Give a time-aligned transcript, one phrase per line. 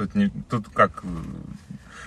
[0.00, 1.02] Тут, не, тут как...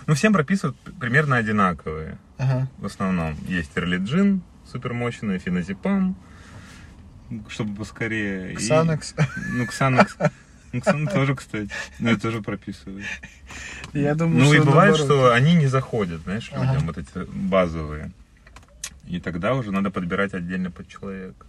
[0.08, 2.18] Ну, всем прописывают примерно одинаковые.
[2.40, 2.68] Ага.
[2.80, 6.16] В основном есть Релиджин, супермощный, феназепам,
[7.50, 8.54] чтобы поскорее.
[8.54, 9.14] и- Ксанакс.
[9.54, 10.18] ну, Ксанакс.
[10.72, 11.70] Ну, Ксанакс тоже, кстати.
[12.00, 13.06] Ну, это тоже прописывают.
[13.94, 15.00] Я думаю, Ну, и бывает, наоборот.
[15.28, 18.10] что они не заходят, знаешь, людям, вот эти базовые.
[19.06, 21.46] И тогда уже надо подбирать отдельно под человека.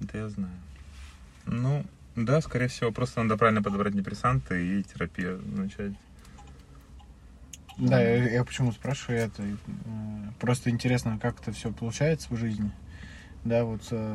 [0.00, 0.54] Это я знаю.
[1.46, 1.86] Ну,
[2.16, 5.92] да, скорее всего, просто надо правильно подобрать депрессанты и терапию начать.
[7.78, 9.42] Да, я, я почему спрашиваю это?
[9.42, 9.56] э,
[10.38, 12.70] Просто интересно, как это все получается в жизни.
[13.44, 14.14] Да, вот э,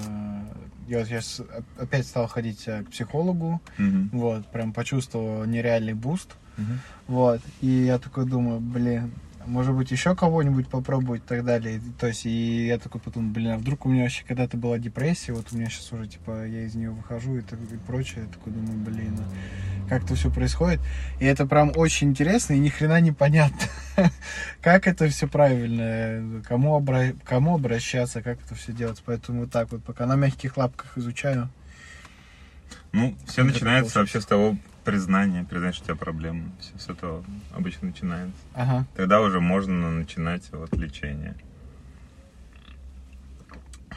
[0.88, 1.42] я вот сейчас
[1.78, 4.10] опять стал ходить э, к психологу, Мгм.
[4.14, 6.80] вот, прям почувствовал нереальный boost, Мгм.
[7.08, 9.12] вот, и я такой думаю, блин,
[9.48, 11.82] может быть, еще кого-нибудь попробовать и так далее.
[12.00, 15.34] То есть, и я такой потом, блин, а вдруг у меня вообще когда-то была депрессия,
[15.34, 18.26] вот у меня сейчас уже, типа, я из нее выхожу и, так, и прочее.
[18.26, 20.80] Я такой думаю, блин, а как это все происходит.
[21.20, 23.68] И это прям очень интересно и ни хрена не понятно,
[24.62, 27.14] как это все правильно, кому, обра...
[27.24, 29.02] кому обращаться, как это все делать.
[29.06, 31.50] Поэтому вот так вот, пока на мягких лапках изучаю.
[32.92, 34.00] Ну, все начинается получается?
[34.00, 34.58] вообще с того
[34.88, 36.50] признания, признать, что у тебя проблемы.
[36.62, 37.22] Все с этого
[37.54, 38.40] обычно начинается.
[38.54, 41.36] Ага, Тогда уже можно начинать вот лечение.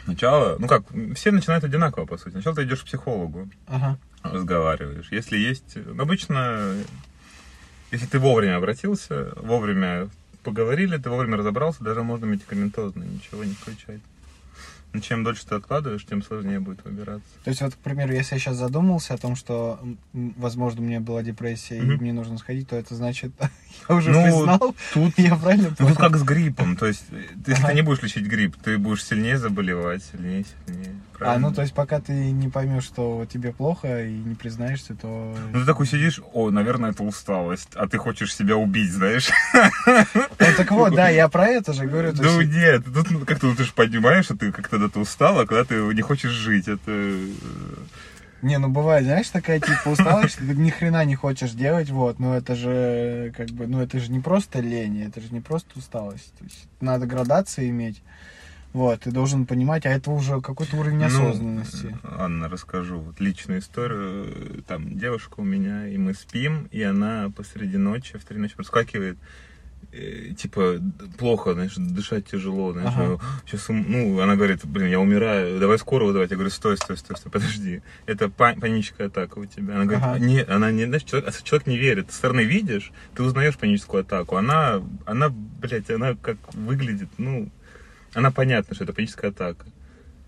[0.03, 0.83] Сначала, ну как,
[1.15, 2.33] все начинают одинаково, по сути.
[2.33, 5.13] Сначала ты идешь к психологу, ага, разговариваешь.
[5.13, 6.75] Если есть, обычно,
[7.93, 10.09] если ты вовремя обратился, вовремя
[10.43, 14.01] поговорили, ты вовремя разобрался, даже можно медикаментозно ничего не включать.
[14.93, 17.29] Но чем дольше ты откладываешь, тем сложнее будет выбираться.
[17.45, 19.79] То есть, вот, к примеру, если я сейчас задумался о том, что,
[20.13, 21.99] возможно, у меня была депрессия и Мгм.
[22.03, 23.31] мне нужно сходить, то это значит,
[23.89, 25.91] я уже Ну, признал, Тут я правильно Ну, понял?
[25.91, 26.77] тут как с гриппом.
[26.77, 27.69] То есть, э, ты- если Ага.
[27.69, 31.00] ты не будешь лечить грипп, ты будешь сильнее заболевать, сильнее, сильнее.
[31.21, 31.49] А, Правильно?
[31.49, 35.37] ну, то есть, пока ты не поймешь, что тебе плохо и не признаешься, то...
[35.53, 39.29] Ну, ты такой сидишь, о, наверное, это усталость, а ты хочешь себя убить, знаешь?
[39.85, 42.13] Ну, так вот, да, я про это же говорю.
[42.17, 45.65] Ну, нет, тут ну, как-то ты же понимаешь, что ты как когда-то устал, а когда
[45.65, 46.81] ты не хочешь жить, это...
[46.91, 47.27] э,
[48.43, 52.19] Не, ну бывает, знаешь, такая типа усталость, что ты ни хрена не хочешь делать, вот,
[52.19, 55.79] но это же как бы, ну это же не просто лень, это же не просто
[55.79, 56.33] усталость.
[56.39, 58.03] То есть надо градации иметь.
[58.73, 61.99] Вот, ты должен понимать, а это уже какой-то уровень ну, осознанности.
[62.05, 64.63] Анна, расскажу вот личную историю.
[64.67, 69.19] Там девушка у меня, и мы спим, и она посреди ночи, в три ночи проскакивает,
[69.93, 70.77] э, типа,
[71.19, 73.21] плохо, знаешь, дышать тяжело, знаешь, Ага.
[73.45, 76.31] сейчас, ну, она говорит, блин, я умираю, давай скорую вызывать.
[76.31, 79.75] Я говорю, стой, стой, стой, стой, подожди, это па- паническая атака у тебя.
[79.75, 80.19] Она говорит, Ага.
[80.21, 84.03] не, она не, знаешь, человек, а человек не верит, ты стороны видишь, ты узнаешь паническую
[84.03, 87.51] атаку, она, она, блядь, она как выглядит, ну,
[88.15, 89.65] она понятна, что это паническая атака.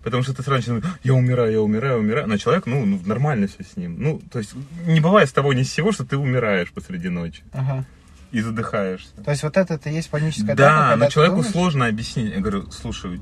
[0.03, 2.27] Потому что ты сразу начинаешь, я умираю, я умираю, умираю.
[2.27, 3.95] Но человек, ну, ну, нормально все с ним.
[3.97, 4.53] Ну, то есть,
[4.85, 7.85] не бывает с того ни с сего, что ты умираешь посреди ночи Ага.
[8.31, 9.11] и задыхаешься.
[9.23, 12.33] То есть вот это-то есть паническая атака, Да, но человеку думаешь- сложно объяснить.
[12.33, 13.21] Я говорю, слушай,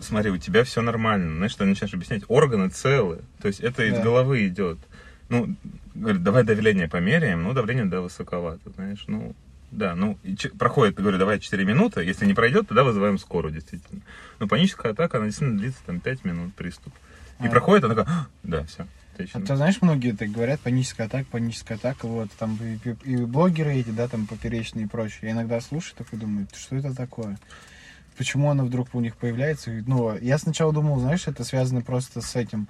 [0.00, 1.34] смотри, у тебя все нормально.
[1.38, 3.18] Знаешь, ты начинаешь объяснять, органы целы.
[3.42, 4.02] То есть это из Да.
[4.02, 4.78] головы идет.
[5.28, 5.56] Ну,
[5.96, 7.42] говорит, давай давление померяем.
[7.42, 9.02] Ну, давление, да, высоковато, знаешь.
[9.08, 9.34] Ну,
[9.76, 12.02] да, ну, и проходит, говорю, давай 4 минуты.
[12.02, 14.00] Если не пройдет, тогда вызываем скорую, действительно.
[14.38, 16.92] Но паническая атака, она действительно длится там 5 минут приступ.
[17.42, 17.50] И А.
[17.50, 19.40] проходит, она такая, «А, да, все, отлично.
[19.40, 23.16] А ты знаешь, многие так говорят, паническая атака, паническая атака, вот, там и, и- и
[23.18, 25.18] блогеры эти, да, там поперечные и прочее.
[25.22, 27.38] Я иногда слушаю, такой думаю, что это такое?
[28.16, 29.70] Почему она вдруг у них появляется?
[29.70, 32.66] И, Ну, я сначала думал, знаешь, это связано просто с этим.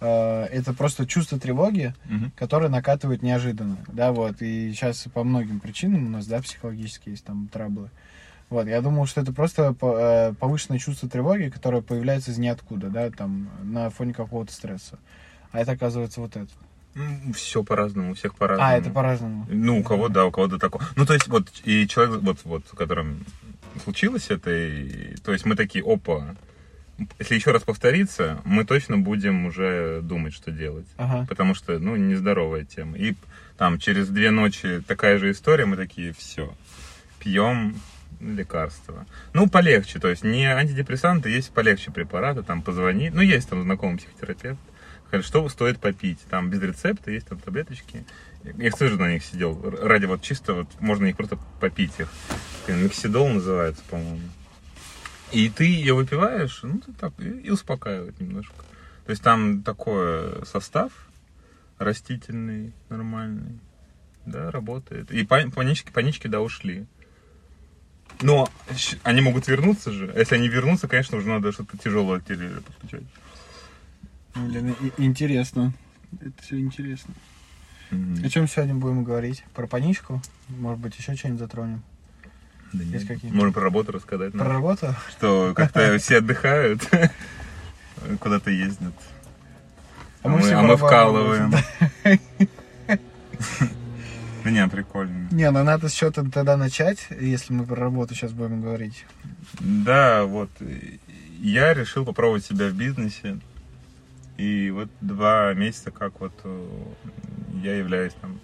[0.00, 2.32] Э, это просто чувство тревоги, Мгм.
[2.36, 7.24] которое накатывает неожиданно, да, вот, и сейчас по многим причинам у нас, да, психологические есть
[7.24, 7.90] там траблы.
[8.50, 13.10] Вот, я думал, что это просто э, повышенное чувство тревоги, которое появляется из ниоткуда, да,
[13.10, 14.98] там, на фоне какого-то стресса.
[15.52, 16.48] А это, оказывается, вот это.
[17.34, 18.70] Все по-разному, у всех по-разному.
[18.70, 19.46] А, это по-разному.
[19.50, 20.82] Ну, у кого, да, у кого-то такое.
[20.96, 23.24] Ну, то есть, вот, и человек, вот, вот, которым
[23.84, 26.34] случилось это, и, то есть мы такие, опа,
[27.18, 30.86] если еще раз повторится, мы точно будем уже думать, что делать.
[30.96, 31.26] Ага.
[31.28, 32.96] Потому что, ну, нездоровая тема.
[32.96, 33.14] И
[33.56, 36.54] там через две ночи такая же история, мы такие, все,
[37.20, 37.80] пьем
[38.20, 39.06] лекарства.
[39.32, 43.98] Ну, полегче, то есть не антидепрессанты, есть полегче препараты, там позвони, ну, есть там знакомый
[43.98, 44.58] психотерапевт,
[45.22, 48.04] что стоит попить, там без рецепта есть там таблеточки.
[48.56, 52.08] Я тоже на них сидел, ради вот чисто вот, можно их просто попить их.
[52.68, 54.20] Миксидол называется, по-моему.
[55.32, 58.54] И ты ее выпиваешь, ну, ты так, и, успокаивает немножко.
[59.04, 60.92] То есть там такой состав
[61.78, 63.58] растительный, нормальный,
[64.26, 65.10] да, работает.
[65.10, 66.86] И пани- панички, панички, да, ушли.
[68.20, 68.48] Но
[69.02, 70.10] они могут вернуться же.
[70.14, 73.04] А если они вернутся, конечно, уже надо что-то тяжелое подключать.
[74.34, 75.72] Блин, и- интересно.
[76.20, 77.14] Это все интересно.
[77.90, 78.24] Мгм.
[78.24, 79.44] О чем сегодня будем говорить?
[79.54, 80.22] Про паничку?
[80.48, 81.82] Может быть, еще что-нибудь затронем?
[82.72, 83.36] Да Есть какие-то?
[83.36, 84.32] Можно про работу рассказать.
[84.32, 84.94] Про ну, работу?
[85.10, 86.82] Что как-то все отдыхают,
[88.20, 88.94] куда-то ездят.
[90.22, 91.52] А мы, а мы вкалываем.
[94.44, 95.28] Не, прикольно.
[95.30, 99.04] Не, ну надо с чего-то тогда начать, если мы про работу сейчас будем говорить.
[99.60, 100.50] Да, вот.
[101.38, 103.38] Я решил попробовать себя в бизнесе.
[104.38, 106.68] И вот два месяца как вот э,
[107.62, 108.40] я являюсь там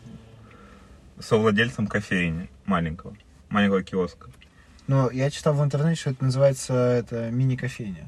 [1.21, 3.17] совладельцем кофейни маленького,
[3.49, 4.29] маленького киоска.
[4.87, 8.07] Но я читал в интернете, что это называется это мини-кофейня.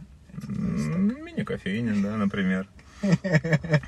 [0.49, 2.67] Мини-кофейня, да, например.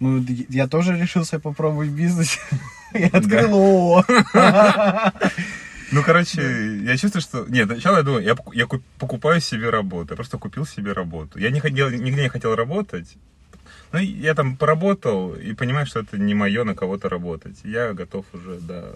[0.00, 2.40] Ну, я тоже решил себя попробовать в бизнесе.
[2.94, 4.04] Я открыл.
[5.92, 7.46] Ну, короче, я чувствую, что...
[7.48, 10.08] Нет, сначала я думаю, я, поку- я ку- покупаю себе работу.
[10.10, 11.38] Я просто купил себе работу.
[11.38, 13.16] Я не хотел, нигде не хотел работать.
[13.94, 17.60] Ну, я там поработал и понимаю, что это не мое на кого-то работать.
[17.62, 18.86] Я готов уже, да,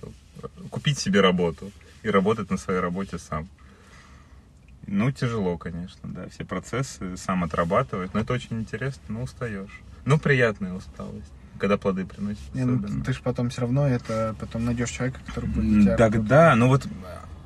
[0.71, 1.71] купить себе работу
[2.03, 3.49] и работать на своей работе сам.
[4.89, 9.83] Ну, тяжело, конечно, да, все процессы сам отрабатывать, но это очень интересно, но устаешь.
[10.05, 11.31] Ну, приятная усталость,
[11.61, 12.53] когда плоды приносят.
[12.53, 16.56] Не, ну, ты же потом все равно это потом найдешь человека, который будет тебя Тогда,
[16.56, 16.89] ну вот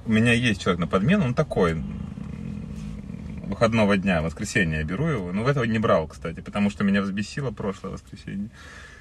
[0.07, 1.85] у меня есть человек на подмену, он такой
[3.43, 7.03] выходного дня, воскресенье я беру его, но в этого не брал, кстати, потому что меня
[7.03, 8.51] взбесило прошлое воскресенье,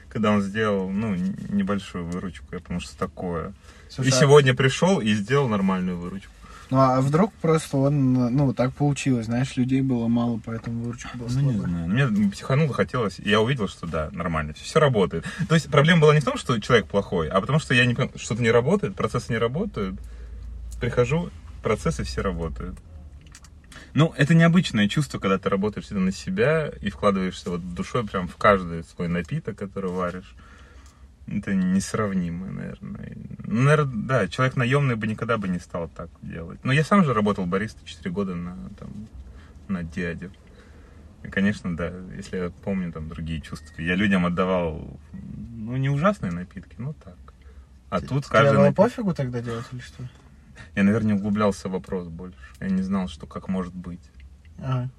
[0.09, 1.15] когда он сделал, ну,
[1.49, 3.53] небольшую выручку, я потому что такое.
[3.89, 6.31] Слушай, и а- сегодня пришел и сделал нормальную выручку.
[6.69, 11.27] Ну, а вдруг просто он, ну, так получилось, знаешь, людей было мало, поэтому выручка была
[11.29, 11.67] Ну, не слабая.
[11.69, 11.89] знаю.
[12.09, 15.25] Мне психануло, хотелось, и я увидел, что да, нормально, все, работает.
[15.49, 17.93] То есть проблема была не в том, что человек плохой, а потому что я не
[17.93, 19.99] понял, что-то не работает, процессы не работают.
[20.79, 21.29] Прихожу,
[21.61, 22.77] процессы все работают.
[23.93, 28.27] Ну, это необычное чувство, когда ты работаешь всегда на себя и вкладываешься вот душой прям
[28.27, 30.35] в каждый свой напиток, который варишь.
[31.27, 33.15] Это несравнимо, наверное.
[33.45, 36.59] Ну, наверное, да, человек наемный бы никогда бы не стал так делать.
[36.63, 38.89] Но я сам же работал бариста 4 года на, там,
[39.67, 40.31] на дядю.
[41.23, 46.31] И, конечно, да, если я помню там другие чувства, я людям отдавал, ну, не ужасные
[46.31, 47.17] напитки, ну так.
[47.89, 50.03] А тут Тебе каждый было напиток- пофигу тогда делать или что?
[50.75, 52.37] Я, наверное, углублялся в вопрос больше.
[52.59, 54.01] Я не знал, что как может быть.
[54.59, 54.89] Ага.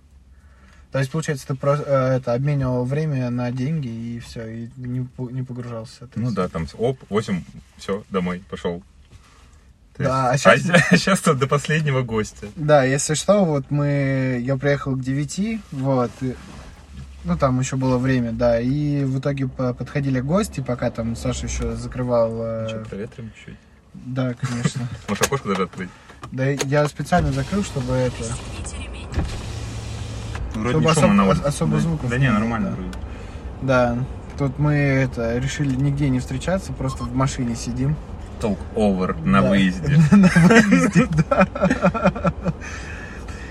[0.90, 5.08] То есть, получается, ты просто э, это, обменивал время на деньги и все, и не,
[5.31, 6.06] не погружался.
[6.16, 7.43] Ну есть- да, там, оп, 8,
[7.78, 8.82] все, домой, пошел.
[9.96, 12.46] То Да, есть- а щас- сейчас тут до последнего гостя.
[12.56, 14.38] Да, если что, вот мы...
[14.43, 16.34] Я приехал к 9, вот, и-
[17.25, 21.46] ну, там еще было время, да, и в итоге по- подходили гости, пока там Саша
[21.46, 22.32] еще закрывал...
[22.43, 23.56] э, Что, проветрим чуть-чуть?
[23.94, 24.88] Да, конечно.
[25.08, 25.90] Может, окошко даже открыть?
[26.30, 28.24] Да, я специально закрыл, чтобы это...
[30.54, 32.74] Вроде Чтобы не особ- шума на особо да, звуков Да не, нормально да.
[32.76, 32.90] вроде.
[33.62, 33.96] Да,
[34.38, 37.96] тут мы это решили нигде не встречаться, просто в машине сидим.
[38.40, 39.48] Толк овер на Да.
[39.50, 39.96] выезде.
[40.10, 41.46] На выезде, да.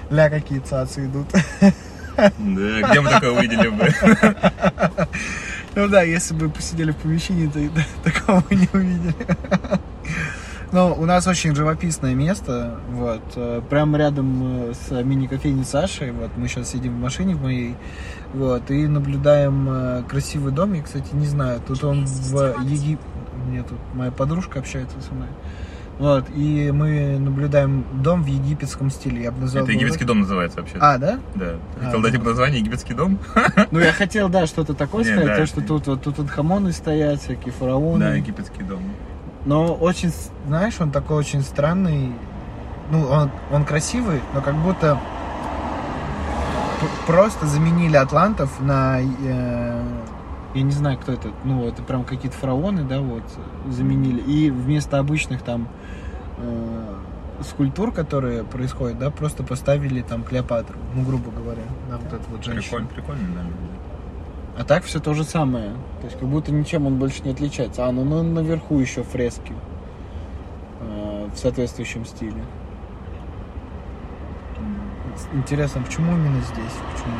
[0.09, 1.27] Ля, какие цацы идут.
[1.31, 3.87] Да, где мы такое увидели бы?
[5.75, 7.59] Ну да, если бы посидели в помещении, то
[8.03, 9.15] такого не увидели.
[10.71, 16.31] Но у нас очень живописное место, вот, э, прямо рядом э, с мини-кофейней Саши, вот,
[16.37, 17.75] мы сейчас сидим в машине в моей,
[18.33, 23.05] вот, и наблюдаем э, красивый дом, я, кстати, не знаю, тут он в Египте,
[23.47, 25.27] мне тут моя подружка общается со мной,
[26.01, 30.59] вот, и мы наблюдаем дом в египетском стиле, я бы назвал Это египетский дом называется
[30.59, 30.77] вообще.
[30.79, 31.19] А, да?
[31.35, 31.57] Да.
[31.79, 32.17] А, Хотел дать ну.
[32.17, 33.19] ему название египетский дом?
[33.69, 37.21] Ну, я хотел, да, что-то такое сказать, да, то, что тут вот тут хамоны стоят,
[37.21, 37.99] всякие фараоны.
[37.99, 38.81] Да, египетский дом.
[39.45, 40.11] Но очень,
[40.47, 42.13] знаешь, он такой очень странный.
[42.89, 44.99] Ну, он, он красивый, но как будто
[47.05, 49.01] просто заменили атлантов на...
[49.01, 50.00] э,
[50.53, 51.31] я не знаю, кто это.
[51.43, 53.23] Ну, это прям какие-то фараоны, да, вот,
[53.69, 54.21] заменили.
[54.21, 55.67] И вместо обычных там
[56.37, 56.95] э,
[57.43, 62.43] скульптур, которые происходят, да, просто поставили там Клеопатру, ну, грубо говоря, да, вот эту вот
[62.43, 62.87] женщину.
[62.87, 64.61] Прикольно, прикольно, да.
[64.61, 65.71] А так все то же самое.
[66.01, 67.85] То есть как будто ничем он больше не отличается.
[67.85, 69.53] А, ну, ну наверху еще фрески
[70.81, 72.43] э, в соответствующем стиле.
[75.33, 76.73] Интересно, почему именно здесь?
[76.93, 77.15] Почему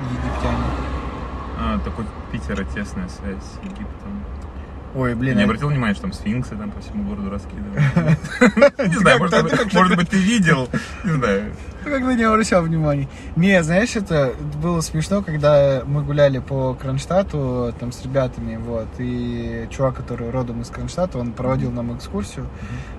[0.00, 0.85] тут египтяне?
[1.80, 4.24] Такой Питера тесная связь с Египтом.
[4.96, 8.16] Ой, блин, не а- обратил внимания, что там сфинксы там по всему городу раскиданы?
[8.88, 10.68] Не знаю, может быть, ты видел.
[11.04, 11.52] Не знаю.
[11.84, 13.06] Ну, когда не обращал внимания.
[13.36, 19.68] Не, знаешь, это было смешно, когда мы гуляли по Кронштадту там с ребятами, вот, и
[19.70, 22.48] чувак, который родом из Кронштадта, он проводил нам экскурсию,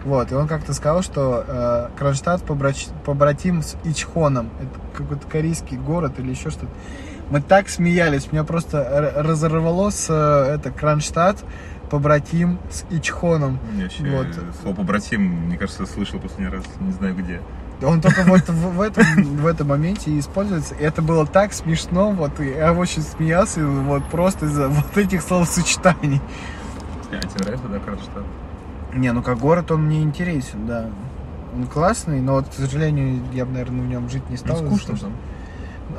[0.06, 6.20] вот, и он как-то сказал, что э, Кронштадт побратим с Ичхоном, это какой-то корейский город
[6.20, 6.72] или еще что-то.
[7.30, 11.44] Мы так смеялись, меня просто разорвало с э, это Кронштадт,
[11.90, 13.60] побратим с Ичхоном.
[13.76, 14.28] Я вообще Вот.
[14.62, 17.42] слово побратим, мне кажется, слышал последний раз, не знаю где.
[17.84, 19.04] Он только вот в, в этом,
[19.42, 20.74] в этом моменте используется.
[20.76, 25.22] И это было так смешно, вот, и я очень смеялся, вот, просто из-за вот этих
[25.22, 26.22] словосочетаний.
[27.12, 28.24] А тебе нравится, да, Кронштадт?
[28.94, 30.86] Не, ну как город он мне интересен, да.
[31.54, 34.56] Он классный, но вот, к сожалению, я бы, наверное, в нем жить не Ну, стал.
[34.56, 35.16] из-за скучно того, что- там.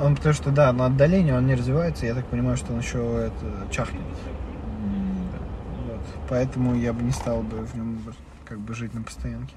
[0.01, 2.99] Он потому что, да, на отдалении он не развивается, я так понимаю, что он еще
[2.99, 4.03] это, чахнет.
[5.33, 5.39] Да.
[5.87, 6.01] Вот.
[6.29, 8.01] Поэтому я бы не стал бы в нем
[8.45, 9.55] как бы жить на постоянке.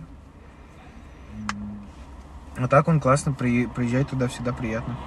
[2.57, 4.98] А так он классно, при, приезжать туда всегда приятно.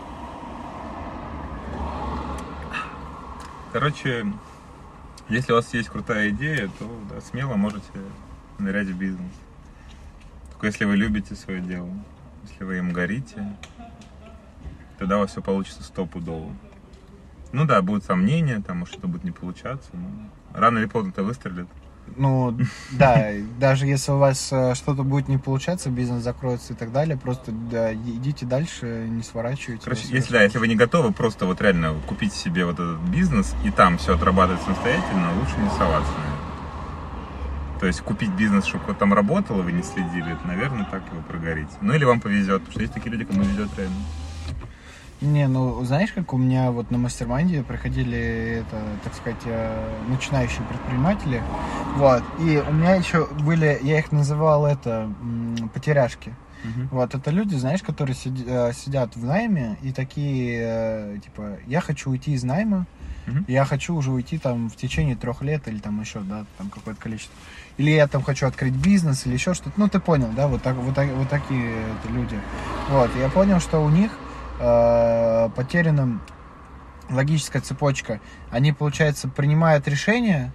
[3.72, 4.24] Короче,
[5.28, 7.90] если у вас есть крутая идея, то да, смело можете
[8.58, 9.32] нырять в бизнес.
[10.52, 11.90] Только если вы любите свое дело,
[12.48, 13.56] если вы им горите,
[14.98, 16.52] тогда у вас все получится стопудово.
[17.52, 20.08] Ну да, будут сомнения, там, может, что-то будет не получаться, но
[20.52, 21.68] рано или поздно это выстрелит.
[22.16, 22.56] Ну,
[22.92, 27.16] да, даже если у вас э, что-то будет не получаться, бизнес закроется и так далее,
[27.16, 29.84] просто да, идите дальше, не сворачивайте.
[29.84, 33.54] Короче, если, да, если вы не готовы просто вот реально купить себе вот этот бизнес
[33.64, 36.34] и там все отрабатывать самостоятельно, лучше не соваться, наверное.
[37.80, 41.22] То есть купить бизнес, чтобы там работал, и вы не следили, это, наверное, так его
[41.22, 41.72] прогорите.
[41.80, 43.96] Ну или вам повезет, потому что есть такие люди, кому везет реально.
[45.20, 49.90] Не, ну знаешь, как у меня вот на mastermind е приходили, это, так сказать, э,
[50.08, 51.42] начинающие предприниматели,
[51.96, 55.08] вот, и у меня еще были, я их называл это,
[55.72, 56.34] потеряшки.
[56.90, 62.10] Вот, это люди, знаешь, которые э, сидят в найме и такие, э, типа, я хочу
[62.10, 62.86] уйти из найма,
[63.26, 63.44] Мгм.
[63.48, 67.00] я хочу уже уйти там в течение трех лет или там еще, да, там какое-то
[67.00, 67.34] количество.
[67.78, 69.72] Или я там хочу открыть бизнес или еще что-то.
[69.78, 71.72] Ну, ты понял, да, вот, так, вот, так- вот такие
[72.10, 72.38] люди.
[72.90, 74.10] Вот, я понял, что у них
[74.58, 76.20] э, потеряна
[77.10, 78.20] логическая цепочка.
[78.50, 80.52] Они, получается, принимают решение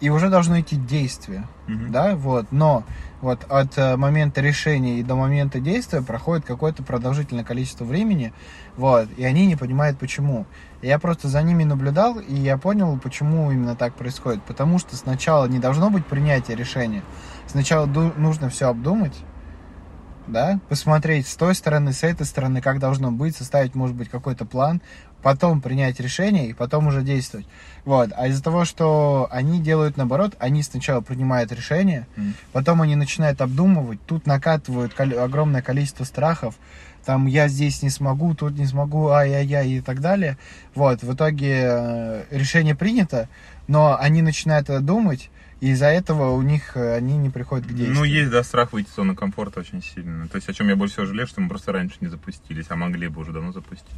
[0.00, 1.90] и уже должны идти действия Мгм.
[1.90, 2.84] да, вот, но
[3.20, 8.32] вот от э, момента решения и до момента действия проходит какое-то продолжительное количество времени,
[8.76, 10.46] вот, и они не понимают почему.
[10.82, 14.40] Я просто за ними наблюдал, и я понял, почему именно так происходит.
[14.44, 17.02] Потому что сначала не должно быть принятия решения.
[17.48, 19.16] Сначала нужно все обдумать,
[20.28, 24.44] да, посмотреть с той стороны, с этой стороны, как должно быть, составить, может быть, какой-то
[24.44, 24.80] план,
[25.22, 27.46] потом принять решение и потом уже действовать.
[27.84, 28.10] Вот.
[28.16, 32.34] А из-за того, что они делают наоборот, они сначала принимают решение, Мгм.
[32.52, 36.54] потом они начинают обдумывать, тут накатывают кол- огромное количество страхов,
[37.04, 40.36] там я здесь не смогу, тут не смогу, ай-яй-яй и так далее.
[40.74, 43.28] Вот, в итоге э, решение принято,
[43.66, 47.70] но они начинают это думать, и из-за этого у них э, они не приходят к
[47.70, 47.94] действию.
[47.94, 50.28] Ну, есть, да, страх выйти из зоны комфорта очень сильно.
[50.28, 52.76] То есть, о чем я больше всего жалею, что мы просто раньше не запустились, а
[52.76, 53.92] могли бы уже давно запуститься.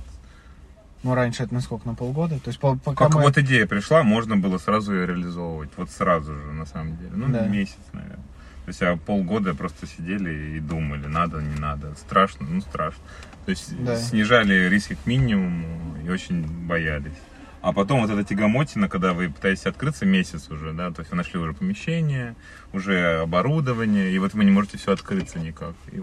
[1.02, 2.38] Ну, раньше это на сколько, на полгода?
[2.40, 3.22] То есть, по- пока Как мы...
[3.22, 5.70] вот идея пришла, можно было сразу ее реализовывать.
[5.76, 7.12] Вот сразу же, на самом деле.
[7.14, 7.46] Ну, Да.
[7.46, 8.16] месяц, наверное.
[8.16, 11.94] То есть, а полгода просто сидели и думали, надо, не надо.
[11.94, 13.02] Страшно, ну, страшно.
[13.46, 13.96] То есть, Да.
[13.96, 17.16] снижали риски к минимуму и очень боялись.
[17.62, 21.16] А потом вот эта тягомотина, когда вы пытаетесь открыться месяц уже, да, то есть вы
[21.18, 22.34] нашли уже помещение,
[22.72, 25.74] уже оборудование, и вот вы не можете все открыться никак.
[25.92, 26.02] И...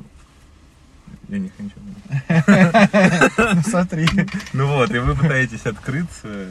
[1.29, 1.73] Я не хочу.
[3.55, 4.07] Ну, смотри.
[4.53, 6.47] Ну вот, и вы пытаетесь открыться,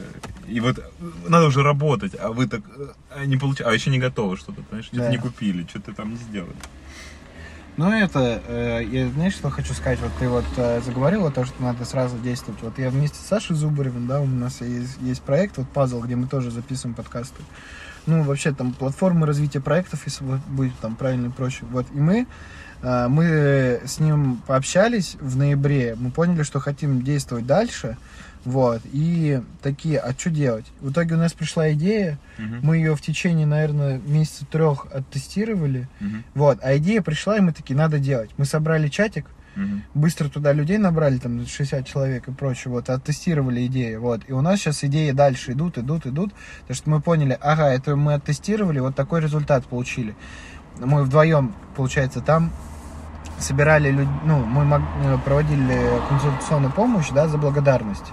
[0.47, 0.83] и вот
[1.27, 2.61] надо уже работать, а вы так
[3.11, 6.17] э, не получаете, а еще не готовы что-то, знаешь, что-то не купили, что-то там не
[6.17, 6.55] сделали.
[7.77, 9.99] Ну, это, э, я, знаешь, что хочу сказать?
[9.99, 12.59] Вот ты вот э, о том, что надо сразу действовать.
[12.63, 16.15] Вот я вместе с Сашей Зубаревым, да, у нас есть, есть проект, вот Пазл, где
[16.15, 17.43] мы тоже записываем подкасты.
[18.07, 21.65] Ну, вообще, там, платформы развития проектов, если будет там правильно и проще.
[21.69, 22.25] Вот, и мы,
[22.81, 27.95] э, мы с ним пообщались в ноябре, мы поняли, что хотим действовать дальше,
[28.47, 30.65] вот, и такие, а что делать?
[30.79, 36.23] В итоге у нас пришла идея, мы ее в течение, наверное, месяца трех оттестировали, Мгм.
[36.33, 38.29] вот, а идея пришла, и мы такие, надо делать.
[38.37, 39.25] Мы собрали чатик,
[39.55, 39.83] Мгм.
[39.93, 44.21] быстро туда людей набрали, там 60 человек и прочее, вот, оттестировали идеи, вот.
[44.29, 47.97] И у нас сейчас идеи дальше идут, идут, идут, потому что мы поняли, ага, это
[47.97, 50.15] мы оттестировали, вот такой результат получили.
[50.79, 52.51] Мы вдвоем, получается, там
[53.39, 54.63] собирали, люд- ну, мы
[55.03, 55.77] э, проводили
[56.09, 58.05] консультационную помощь, да, за благодарность.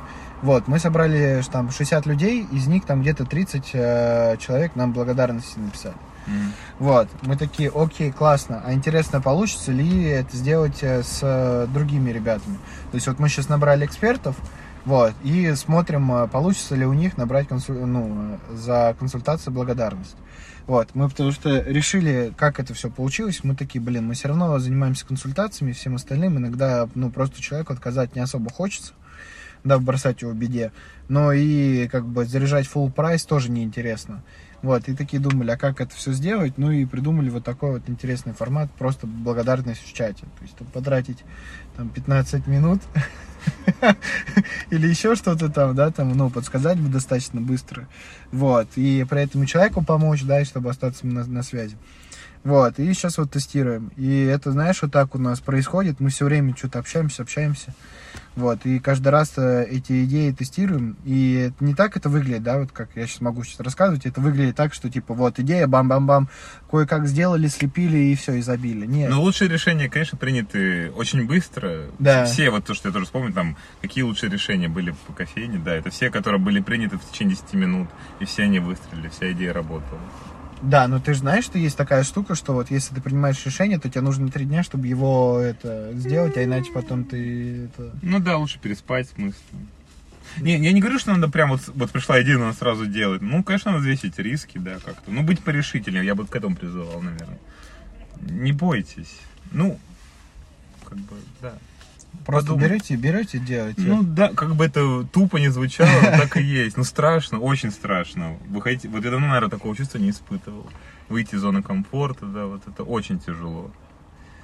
[0.44, 5.58] Вот, мы собрали там 60 людей, из них там где-то 30 э, человек нам благодарности
[5.58, 5.94] написали.
[6.26, 6.52] Мгм.
[6.80, 12.10] Вот, мы такие, окей, классно, а интересно, получится ли это сделать э, с э, другими
[12.10, 12.58] ребятами?
[12.90, 14.36] То есть вот мы сейчас набрали экспертов,
[14.84, 20.16] вот, и смотрим, э, получится ли у них набрать консуль- ну, за консультацию благодарность.
[20.66, 24.58] Вот, мы потому что решили, как это все получилось, мы такие, блин, мы все равно
[24.58, 28.92] занимаемся консультациями, всем остальным, иногда, ну, просто человеку отказать не особо хочется,
[29.64, 30.72] да, бросать его в беде.
[31.08, 34.22] Но и как бы заряжать full прайс тоже неинтересно.
[34.62, 36.56] Вот, и такие думали, а как это все сделать?
[36.56, 40.24] Ну и придумали вот такой вот интересный формат, просто благодарность в чате.
[40.38, 41.18] То есть там, потратить
[41.76, 42.80] там 15 минут
[44.70, 47.86] или еще что-то там, да, там, ну, подсказать бы достаточно быстро.
[48.32, 51.76] Вот, и при этом человеку помочь, да, и чтобы остаться на, на связи.
[52.44, 53.90] Вот, и сейчас вот тестируем.
[53.96, 55.98] И это, знаешь, вот так у нас происходит.
[55.98, 57.74] Мы все время что-то общаемся, общаемся.
[58.36, 60.96] Вот, и каждый раз э, эти идеи тестируем.
[61.04, 64.04] И это не так это выглядит, да, вот как я сейчас могу сейчас рассказывать.
[64.04, 66.28] Это выглядит так, что типа вот идея, бам-бам-бам,
[66.68, 68.86] кое-как сделали, слепили и все, и забили.
[68.86, 69.08] Нет.
[69.08, 71.86] Но лучшие решения, конечно, приняты очень быстро.
[71.98, 72.26] Да.
[72.26, 75.74] Все, вот то, что я тоже вспомнил, там, какие лучшие решения были по кофейне, да,
[75.74, 77.88] это все, которые были приняты в течение 10 минут,
[78.20, 80.00] и все они выстрелили, вся идея работала.
[80.64, 83.78] Да, но ты же знаешь, что есть такая штука, что вот если ты принимаешь решение,
[83.78, 87.94] то тебе нужно три дня, чтобы его это сделать, а иначе потом ты это...
[88.00, 89.40] Ну да, лучше переспать, в смысле.
[90.40, 93.20] Не, я не говорю, что надо прям вот, вот пришла идея, надо сразу делать.
[93.20, 95.10] Ну, конечно, надо взвесить риски, да, как-то.
[95.10, 97.38] Ну, быть порешительнее, я бы к этому призывал, наверное.
[98.20, 99.20] Не бойтесь.
[99.52, 99.78] Ну,
[100.84, 101.52] как бы, да.
[102.26, 102.68] Просто Подумай.
[102.68, 103.82] берете, берете, делаете.
[103.82, 106.76] Ну да, как бы это тупо не звучало, так и есть.
[106.76, 108.36] Ну страшно, очень страшно.
[108.48, 110.66] Выходить, вот я давно, наверное, такого чувства не испытывал.
[111.08, 113.70] Выйти из зоны комфорта, да, вот это очень тяжело.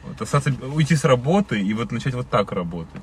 [0.05, 3.03] Вот, остаться, уйти с работы и вот начать вот так работать.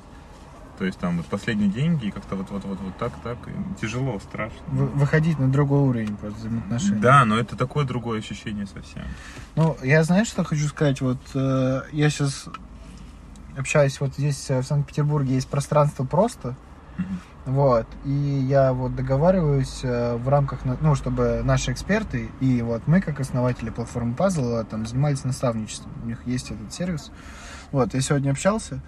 [0.78, 3.36] То есть там вот последние деньги и как-то вот, вот, вот, вот так, так.
[3.80, 4.58] Тяжело, страшно.
[4.68, 7.00] Вы- выходить на другой уровень просто взаимоотношений.
[7.00, 9.02] Да, но это такое другое ощущение совсем.
[9.56, 11.00] Ну, я знаешь, что хочу сказать?
[11.00, 12.48] Вот э, я сейчас
[13.58, 16.54] общаюсь, вот здесь э, в Санкт-Петербурге есть пространство просто.
[16.96, 17.20] Мгм.
[17.46, 17.86] Вот.
[18.04, 23.20] И я вот договариваюсь э, в рамках, ну, чтобы наши эксперты и вот мы, как
[23.20, 25.92] основатели платформы Puzzle, э, там занимались наставничеством.
[26.02, 27.10] У них есть этот сервис.
[27.72, 28.80] Вот, я сегодня общался,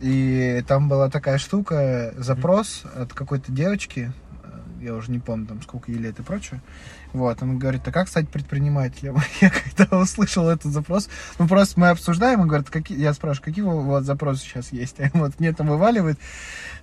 [0.00, 4.12] и там была такая штука, запрос от какой-то девочки,
[4.86, 6.60] я уже не помню, там, сколько ей лет и прочее.
[7.12, 9.16] Вот, она говорит, а как стать предпринимателем?
[9.40, 13.64] Я когда услышал этот запрос, ну, просто мы обсуждаем, он говорит, какие, я спрашиваю, какие
[13.64, 14.96] у вас запросы сейчас есть?
[15.14, 16.18] Вот мне там вываливает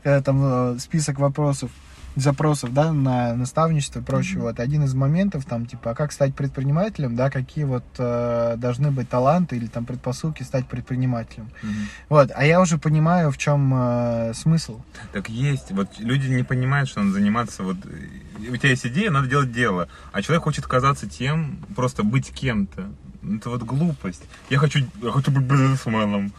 [0.04, 0.41] э, там
[0.75, 1.71] э, список вопросов,
[2.15, 4.39] запросов, да, на наставничество и прочее.
[4.39, 8.91] Вот один из моментов, там, типа, а как стать предпринимателем, да, какие вот э, должны
[8.91, 11.49] быть таланты или там предпосылки стать предпринимателем.
[11.62, 11.73] Мгм.
[12.10, 14.82] Вот, а я уже понимаю, в чем э, смысл.
[15.12, 15.71] Так есть.
[15.71, 17.63] Вот люди не понимают, что надо заниматься.
[17.63, 19.88] Вот э, у тебя есть идея, надо делать дело.
[20.12, 22.89] А человек хочет казаться тем, просто быть кем-то.
[23.23, 24.23] Это вот глупость.
[24.49, 26.34] Я хочу, я хочу быть бизнесменом.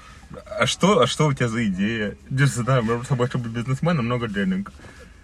[0.59, 2.17] А что, а что у тебя за идея?
[2.31, 4.71] Я знаю, я просто хочу быть бизнесменом, много денег.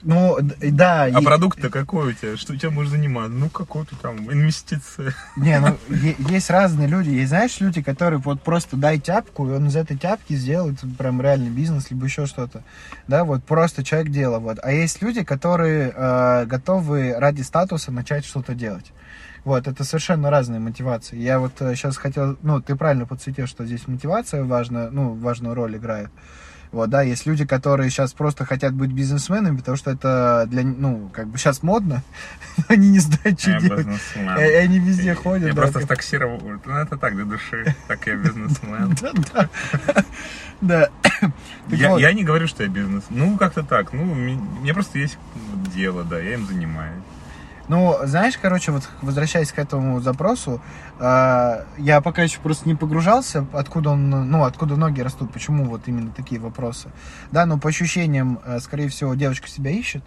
[0.03, 1.05] Ну, да.
[1.05, 2.37] А и- продукт-то какой у тебя?
[2.37, 3.33] Что чем можешь заниматься?
[3.33, 5.15] Ну, какой-то там инвестиция.
[5.37, 5.77] Не, ну,
[6.31, 7.11] есть разные люди.
[7.11, 11.21] Есть, знаешь, люди, которые вот просто дай тяпку, и он из этой тяпки сделает прям
[11.21, 12.63] реальный бизнес, либо еще что-то.
[13.09, 14.39] Да, вот просто человек дело.
[14.39, 14.59] Вот.
[14.63, 18.93] А есть люди, которые э, готовы ради статуса начать что-то делать.
[19.45, 21.17] Вот, это совершенно разные мотивации.
[21.17, 25.77] Я вот сейчас хотел, ну, ты правильно подсветил, что здесь мотивация важна, ну, важную роль
[25.77, 26.11] играет.
[26.73, 31.11] Вот, да, есть люди, которые сейчас просто хотят быть бизнесменами, потому что это для, ну,
[31.13, 32.03] как бы сейчас модно,
[32.57, 33.87] но они не знают, что Я делать.
[33.87, 34.39] бизнесмен.
[34.39, 35.49] И они везде ходят.
[35.49, 36.41] Я да, просто как- таксировал.
[36.41, 37.75] Ну, это так, для души.
[37.89, 38.97] Так я бизнесмен.
[39.31, 39.49] Да,
[40.61, 40.89] да.
[41.71, 43.05] Я, не говорю, что я бизнес.
[43.11, 43.93] Ну, как-то так.
[43.93, 45.17] Ну, меня просто есть
[45.75, 47.03] дело, да, я им занимаюсь.
[47.71, 50.61] Ну, знаешь, короче, вот возвращаясь к этому запросу,
[50.99, 55.83] э, я пока еще просто не погружался, откуда он, ну, откуда ноги растут, почему вот
[55.87, 56.89] именно такие вопросы.
[57.31, 60.03] Да, но по ощущениям, э, скорее всего, девочка себя ищет,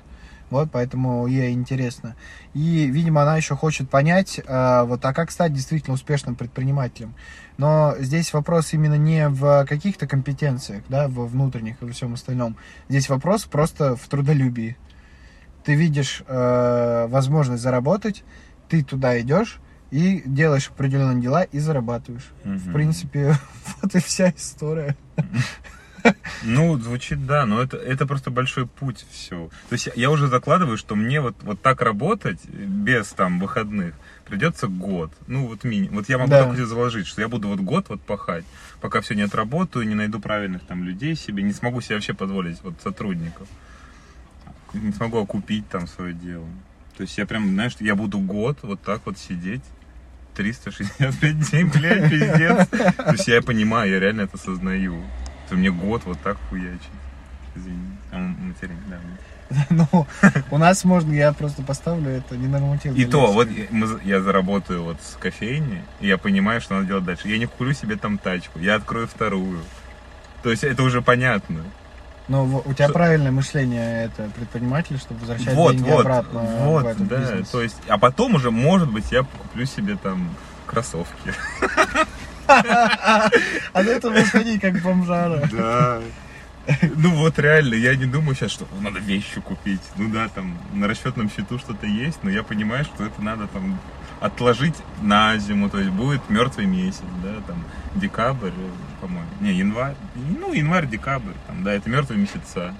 [0.50, 2.18] вот, поэтому ей интересно.
[2.54, 7.16] И, видимо, она еще хочет понять, э, вот, а как стать действительно успешным предпринимателем.
[7.58, 12.58] Но здесь вопрос именно не в каких-то компетенциях, да, во внутренних и во всем остальном.
[12.90, 14.76] Здесь вопрос просто в трудолюбии.
[15.64, 18.24] Ты видишь э, возможность заработать,
[18.70, 19.60] ты туда идешь
[19.92, 22.32] и делаешь определенные дела и зарабатываешь.
[22.44, 22.74] В Мгм.
[22.74, 23.36] принципе,
[23.82, 24.96] вот и вся история.
[26.44, 29.50] Ну, звучит, да, но это, это просто большой путь все.
[29.70, 33.94] То есть я- уже закладываю, что мне вот, вот так работать, без там выходных,
[34.26, 35.12] придется год.
[35.28, 35.88] Ну, вот мини.
[35.90, 36.54] Вот я могу Да.
[36.54, 38.44] себе заложить, что я буду вот год вот пахать,
[38.82, 42.62] пока все не отработаю, не найду правильных там людей себе, не смогу себе вообще позволить
[42.64, 43.48] вот сотрудников.
[44.74, 46.48] Не смогу окупить там свое дело.
[46.98, 49.64] То есть я прям, знаешь, я буду год вот так вот сидеть,
[50.36, 52.68] 365 дней, блядь, пиздец.
[52.70, 55.04] То есть я понимаю, я реально это осознаю.
[55.50, 56.82] То мне год вот так хуячить.
[57.56, 57.98] Извини.
[58.12, 58.98] А, материн, да.
[59.70, 60.08] Ну,
[60.52, 62.98] у нас можно, я просто поставлю это ненормативно.
[62.98, 63.48] И то, вот
[64.04, 67.28] я заработаю вот с кофейни, и я понимаю, что надо делать дальше.
[67.28, 69.60] Я не куплю себе там тачку, я открою вторую.
[70.42, 71.64] То есть это уже понятно.
[72.30, 76.40] Но в- у тебя Что- правильное мышление это предприниматель, чтобы возвращать Вот, деньги вот, обратно
[76.40, 77.50] вот, в этот да, бизнес.
[77.50, 80.30] то есть, а потом уже, может быть, я куплю себе там
[80.66, 81.34] кроссовки.
[82.48, 83.30] А
[83.84, 85.48] до этого сходить как бомжара.
[85.52, 86.02] Да.
[86.96, 89.82] Ну вот реально, я не думаю сейчас, что надо вещи купить.
[89.98, 93.78] Ну да, там на расчетном счету что-то есть, но я понимаю, что это надо там
[94.22, 97.62] отложить на зиму, то есть будет мертвый месяц, да, там
[97.96, 98.52] декабрь,
[99.04, 102.74] по-моему, не, январь, ну январь, декабрь, там, да, это мертвые месяца,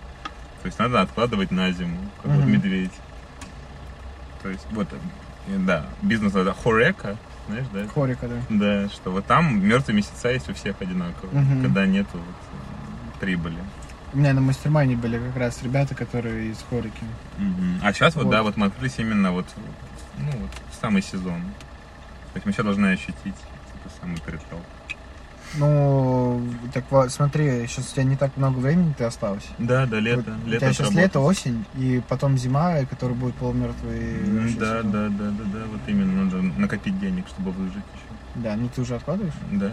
[0.62, 2.54] то есть надо откладывать на зиму, как вот Мгм.
[2.54, 2.94] медведь.
[4.42, 7.18] То есть вот, э, да, бизнес это хорека,
[7.50, 8.36] знаешь, да, Хорика, да.
[8.50, 11.62] да, что вот там мертвые месяца есть у всех одинаковые, Мгм.
[11.64, 13.58] когда нету вот, э, прибыли.
[14.14, 17.04] У меня на мастермайне были как раз ребята, которые из Хорики.
[17.82, 18.32] А сейчас вот, Вот.
[18.32, 19.48] да, вот мы открылись именно вот,
[20.20, 21.42] ну, вот самый сезон.
[22.32, 24.62] То есть мы сейчас должны ощутить типа, самый притол.
[25.58, 26.42] Ну,
[26.74, 29.48] так вот, смотри, сейчас у тебя не так много времени ты осталось.
[29.60, 30.32] Да, да, лето.
[30.32, 34.20] Вот лето у тебя сейчас лето, осень, и потом зима, и который будет полумертвый.
[34.24, 34.92] Вообще Да, сезон.
[34.92, 38.44] да, да, да, да, вот именно надо накопить денег, чтобы выжить еще.
[38.44, 39.34] Да, ну ты уже откладываешь?
[39.52, 39.72] Да,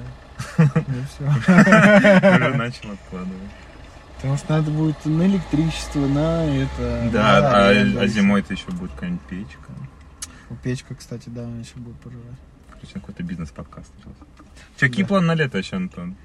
[0.58, 0.64] Ну
[1.08, 1.24] все.
[2.46, 3.50] уже начал откладывать.
[4.16, 7.08] Потому что надо будет на электричество, на это.
[7.10, 9.72] Да, на а, а зимой-то еще будет какая-нибудь печка.
[10.62, 12.26] Печка, кстати, да, она еще будет пожирать.
[12.70, 13.90] Короче, какой-то бизнес-подкаст.
[14.80, 16.16] Че, какие планы на лето еще, Антон?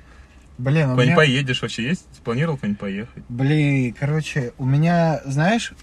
[0.58, 1.14] Блин, у меня...
[1.16, 1.90] поедешь вообще?
[1.90, 2.08] Есть?
[2.24, 3.24] Планировал куда-нибудь поехать?
[3.28, 5.74] Блин, короче, у меня, знаешь,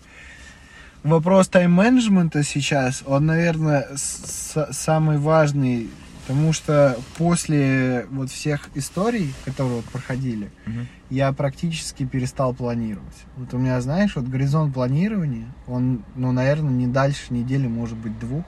[1.03, 5.91] вопрос тайм-менеджмента сейчас, он, наверное, самый важный,
[6.23, 10.89] потому что после вот всех историй, которые вот проходили, Мгм.
[11.11, 13.27] я практически перестал планировать.
[13.37, 18.19] Вот у меня, знаешь, вот горизонт планирования, он, ну, наверное, не дальше недели, может быть,
[18.19, 18.45] двух.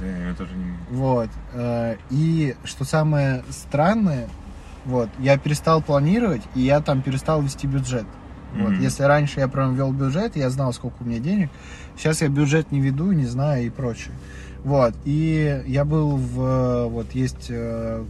[0.00, 0.78] Да, я тоже не могу.
[0.90, 1.30] Вот.
[1.54, 4.28] э, И что самое странное,
[4.84, 8.04] вот, я перестал планировать, и я там перестал вести бюджет.
[8.54, 8.80] Вот, Мгм.
[8.82, 11.50] если раньше я прям вел бюджет, я знал, сколько у меня денег,
[11.96, 14.14] сейчас я бюджет не веду, не знаю и прочее.
[14.64, 18.04] Вот, и я был в, вот, есть э,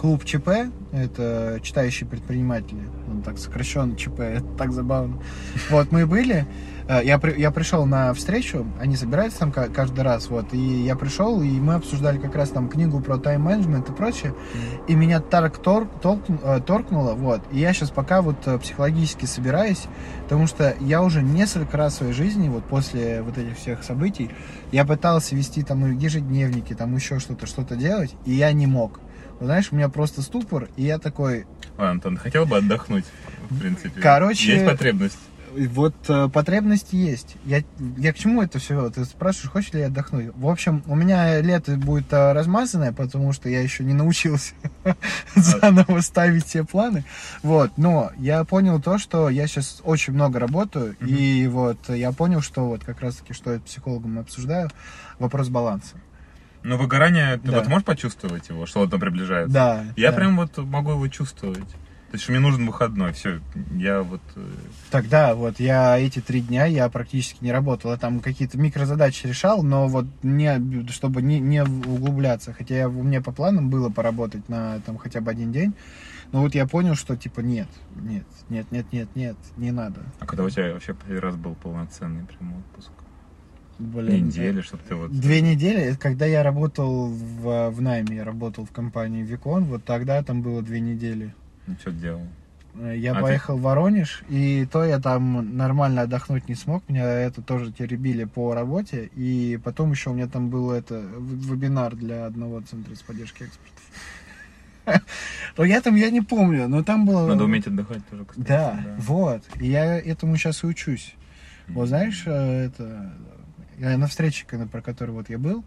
[0.00, 0.48] клуб ЧП,
[0.92, 5.18] это читающие предприниматели, он так сокращенно ЧП, это так забавно.
[5.70, 6.46] Вот, мы были,
[7.02, 10.96] я, при- я пришел на встречу, они собираются там ка- каждый раз, вот, и я
[10.96, 14.34] пришел, и мы обсуждали как раз там книгу про тайм-менеджмент и прочее,
[14.86, 19.24] и меня так тор- толкну- э, торкнуло, вот, и я сейчас пока вот э, психологически
[19.24, 19.84] собираюсь,
[20.24, 24.30] потому что я уже несколько раз в своей жизни, вот после вот этих всех событий,
[24.72, 29.00] я пытался вести там ну, ежедневники, там еще что-то, что-то делать, и я не мог.
[29.40, 31.46] Вот знаешь, у меня просто ступор, и я такой,
[31.78, 33.04] Ладно, Антон, хотел бы отдохнуть,
[33.50, 34.00] в принципе.
[34.00, 35.18] Короче, Есть потребность.
[35.56, 37.36] И Вот э, потребность есть.
[37.44, 37.62] Я,
[37.96, 38.90] я к чему это все?
[38.90, 40.30] Ты спрашиваешь, хочешь ли я отдохнуть?
[40.34, 44.54] В общем, у меня лето будет э, размазанное, потому что я еще не научился
[45.34, 47.04] заново ставить все планы.
[47.42, 52.40] Вот, но я понял то, что я сейчас очень много работаю, и вот я понял,
[52.40, 54.70] что вот как раз таки, что я с психологом обсуждаю,
[55.18, 55.96] вопрос баланса.
[56.62, 57.58] Но выгорание, ты Да.
[57.58, 59.52] вот можешь почувствовать его, что вот он приближается?
[59.52, 59.84] Да.
[59.96, 60.16] Я да.
[60.16, 61.68] прям вот могу его чувствовать.
[62.14, 63.40] То есть, что мне нужен выходной, все,
[63.72, 64.20] я вот...
[64.36, 64.46] э,
[64.92, 67.90] Тогда вот я эти три дня я практически не работал.
[67.90, 72.52] Я там какие-то микрозадачи решал, но вот не, чтобы не, не углубляться.
[72.52, 75.74] Хотя я, у меня по планам было поработать на там хотя бы один день.
[76.30, 79.98] Но вот я понял, что типа нет, нет, нет, нет, нет, нет, не надо.
[80.20, 82.92] А когда у тебя вообще последний раз был полноценный прям отпуск?
[83.80, 85.10] Блин, Недели, чтобы ты вот...
[85.10, 89.84] Две недели, это когда я работал в, в найме, я работал в компании Викон, вот
[89.84, 91.34] тогда там было две недели.
[91.66, 92.22] Ну, что делал?
[92.76, 96.88] Э, Я А ты- поехал в Воронеж, и то я там нормально отдохнуть не смог.
[96.88, 99.10] Меня это тоже теребили по работе.
[99.14, 103.82] И потом еще у меня там был это вебинар для одного центра с поддержки экспертов.
[105.56, 107.26] Но я там, я не помню, но там было...
[107.26, 108.46] Надо уметь отдыхать тоже, кстати.
[108.46, 109.42] Да, вот.
[109.58, 111.14] И я этому сейчас и учусь.
[111.68, 113.12] Вот знаешь, э, это...
[113.78, 115.64] На встрече, про которую вот я был,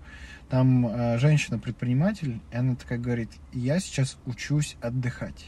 [0.49, 5.47] там э, женщина-предприниматель, и она такая говорит, я сейчас учусь отдыхать.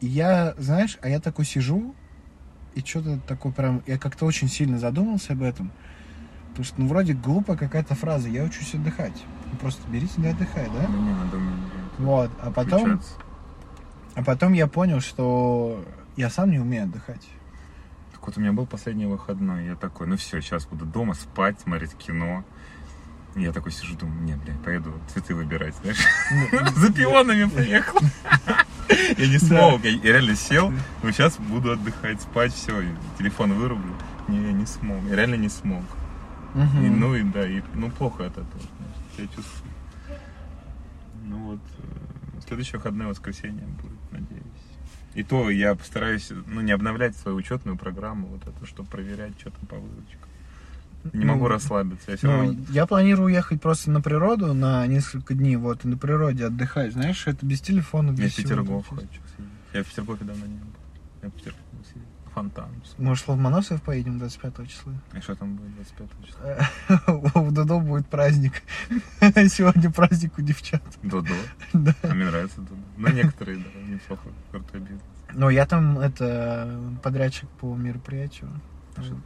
[0.00, 1.94] И я, знаешь, а я такой сижу,
[2.74, 5.72] и что-то такое прям, я как-то очень сильно задумался об этом.
[6.50, 9.24] Потому что, ну, вроде глупая какая-то фраза, я учусь отдыхать.
[9.50, 10.86] Ну, просто берите да отдыхай, да?
[10.86, 11.38] Да не надо
[11.98, 13.14] Вот, а потом, включаться.
[14.14, 15.84] а потом я понял, что
[16.16, 17.26] я сам не умею отдыхать.
[18.12, 21.60] Так вот у меня был последний выходной, я такой, ну все, сейчас буду дома спать,
[21.60, 22.44] смотреть кино.
[23.36, 25.98] Я такой сижу, думаю, не, блядь, поеду цветы выбирать, знаешь.
[26.76, 28.00] За пионами поехал.
[29.18, 30.72] Я не смог, я реально сел,
[31.02, 32.82] ну сейчас буду отдыхать, спать, все,
[33.18, 33.92] телефон вырублю.
[34.28, 35.82] Не, я не смог, я реально не смог.
[36.54, 38.62] И, ну и да, и, ну плохо от этого,
[39.18, 39.72] я чувствую.
[41.24, 44.44] Ну вот, э, следующее выходное воскресенье будет, надеюсь.
[45.14, 49.50] И то я постараюсь, ну, не обновлять свою учетную программу, вот это, чтобы проверять, что
[49.50, 50.25] там по выручкам.
[51.12, 52.56] Не Ну, могу расслабиться, я Ну, равно...
[52.70, 56.92] я планирую уехать просто на природу на несколько дней, вот, и на природе отдыхать.
[56.92, 59.54] Знаешь, это без телефона, без Я в всего Петергоф хочу съездить.
[59.72, 60.66] Я в Петергофе давно не был.
[61.22, 62.02] Я в Петергофе съездил.
[62.34, 62.68] Фонтан.
[62.98, 64.92] Может, в Ломоносов поедем 25 числа?
[65.16, 67.32] И что там будет 25 числа?
[67.46, 68.62] У Додо будет праздник.
[69.20, 70.82] Сегодня праздник у девчат.
[71.02, 71.32] Додо.
[71.72, 71.94] Да.
[72.02, 72.76] А мне нравится Додо.
[72.98, 74.28] Ну, некоторые, да, неплохо.
[74.50, 75.00] Крутой бизнес.
[75.32, 78.50] Но я там, это, подрядчик по мероприятию.
[79.02, 79.16] Что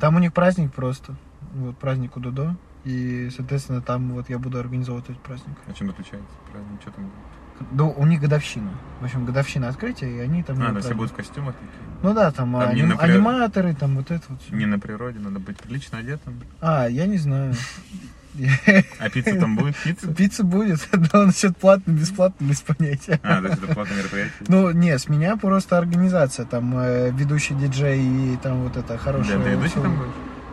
[0.00, 0.16] там?
[0.16, 1.14] У них праздник просто.
[1.54, 2.56] Вот праздник у Додо.
[2.84, 5.56] И, соответственно, там вот я буду организовывать этот праздник.
[5.66, 6.80] А чем отличается праздник?
[6.80, 7.14] Что там будет?
[7.72, 8.70] Ну, у них годовщина.
[9.00, 10.56] В общем, годовщина открытия, и они там...
[10.62, 11.70] А, то все будут в костюмах такие?
[12.02, 14.56] Ну да, там, Там аним- при- аниматоры, там вот это вот всё.
[14.56, 16.40] Не на природе, надо быть прилично одетым.
[16.62, 17.52] А, я не знаю.
[18.98, 19.76] А пицца там будет?
[19.76, 20.14] Пицца?
[20.14, 23.20] Пицца будет, но насчет платно, бесплатно, без понятия.
[23.22, 24.32] А, то есть это платное мероприятие?
[24.48, 28.98] Ну, не, с меня просто организация, там, э, ведущий диджей и там вот это Да,
[28.98, 29.38] хорошее...
[29.42, 30.10] ты ведущий там будешь?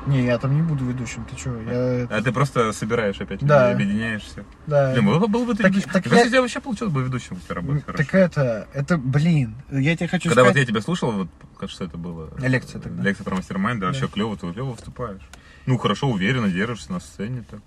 [0.08, 1.50] Не, я там не буду ведущим, ты что?
[1.70, 2.08] Я...
[2.10, 3.72] А ты просто собираешь опять Да.
[3.74, 4.46] людей, объединяешься.
[4.66, 4.94] Да.
[4.94, 7.54] Блин, был, был бы ты Так- так я- у тебя вообще получилось бы ведущим, если
[7.54, 8.04] работать хорошо.
[8.06, 10.66] Так это, это, блин, я тебе хочу Когда вот сказать...
[10.70, 11.28] я тебя слушал, вот
[11.60, 12.30] как что это было?
[12.40, 13.04] Лекция тогда.
[13.04, 13.92] Лекция про мастер-майнд, да, Да.
[13.92, 15.22] вообще клево, ты клево выступаешь.
[15.68, 17.60] Ну, хорошо, уверенно держишься на сцене так.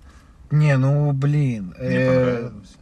[0.51, 1.73] Не, ну, блин.
[1.79, 2.77] Мне э, понравилось.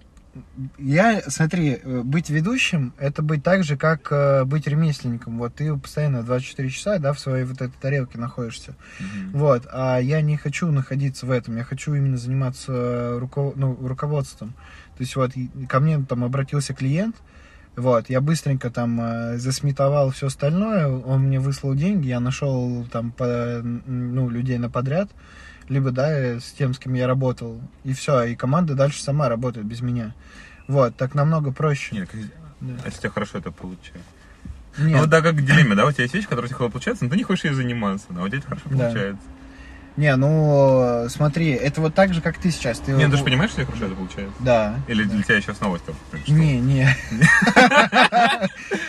[0.77, 5.37] Я, смотри, э, быть ведущим, это быть так же, как э, быть ремесленником.
[5.37, 8.75] Вот ты постоянно 24 часа, да, в своей вот этой тарелке находишься.
[8.99, 9.31] Мгм.
[9.39, 13.75] Вот, а я не хочу находиться в этом, я хочу именно заниматься э, руко- ну,
[13.85, 14.53] руководством.
[14.97, 15.31] То есть вот
[15.67, 17.15] ко мне там обратился клиент,
[17.75, 23.11] вот, я быстренько там э, засметовал все остальное, он мне выслал деньги, я нашел там
[23.11, 25.09] по, ну, людей на подряд,
[25.69, 29.29] либо, да, э, с тем, с кем я работал, и все, и команда дальше сама
[29.29, 30.13] работает без меня.
[30.67, 31.95] Вот, так намного проще.
[31.95, 32.09] Нет,
[32.59, 32.73] Да.
[32.83, 34.01] а если у тебя хорошо это получается.
[34.77, 36.71] Нет, Ну, да, как в дилемме, да, у тебя есть вещь, которая у тебя хорошо
[36.71, 38.77] получается, но ты не хочешь ей заниматься, но у тебя это хорошо Да.
[38.77, 39.23] получается.
[39.99, 42.79] Не, ну, э, смотри, это вот так же, как ты сейчас.
[42.79, 44.35] Ты, Не, ну ты же понимаешь, что у тебя хорошо это получается?
[44.39, 44.75] Да.
[44.87, 45.09] Или да.
[45.09, 45.83] для тебя сейчас новость?
[45.83, 45.95] там?
[46.27, 46.87] Не, не.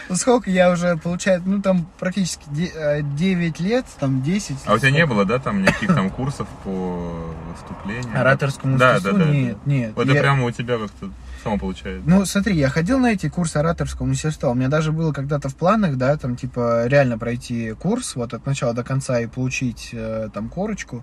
[0.08, 4.56] Ну, сколько я уже, получается, ну, там практически 9 лет, там 10.
[4.66, 8.20] А у тебя не было, да, там никаких там курсов по выступлению?
[8.20, 9.92] Ораторскому Да, да, да, Нет, нет.
[9.94, 11.10] Вот Я- это прямо у тебя как-то
[11.42, 12.02] само получается.
[12.08, 14.50] Ну, смотри, я ходил на эти курсы ораторского мастерства.
[14.50, 18.46] У меня даже было когда-то в планах, да, там, типа, реально пройти курс, вот, от
[18.46, 20.99] начала до конца и получить, э, там, корочку.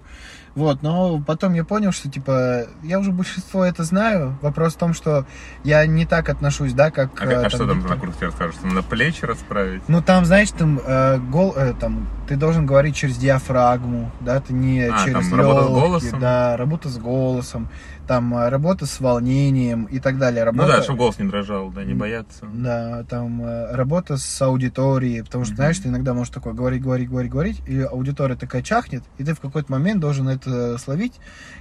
[0.57, 4.39] Вот, но потом я понял, что, типа, я уже большинство это знаю.
[4.41, 5.27] Вопрос в том, что
[5.63, 7.12] я не так отношусь, да, как...
[7.21, 8.55] А, э, а что там на курсе тебе расскажут?
[8.55, 9.83] Что надо плечи расправить?
[9.88, 14.53] Ну там, знаешь, там, э, гол, э, там ты должен говорить через диафрагму, да, ты
[14.53, 16.19] не А, через там работа с лёгкие, голосом?
[16.19, 17.69] да, работа с голосом,
[18.07, 20.43] там э, работа с волнением и так далее.
[20.45, 22.45] Ну Работа, да, чтобы голос не дрожал, да, не бояться.
[22.53, 25.57] Да, там э, работа с аудиторией, потому что, Мгм.
[25.57, 29.33] знаешь, ты иногда можешь такое говорить, говорить, говорить, говорить, и аудитория такая чахнет, и ты
[29.33, 31.13] в какой-то момент должен это словить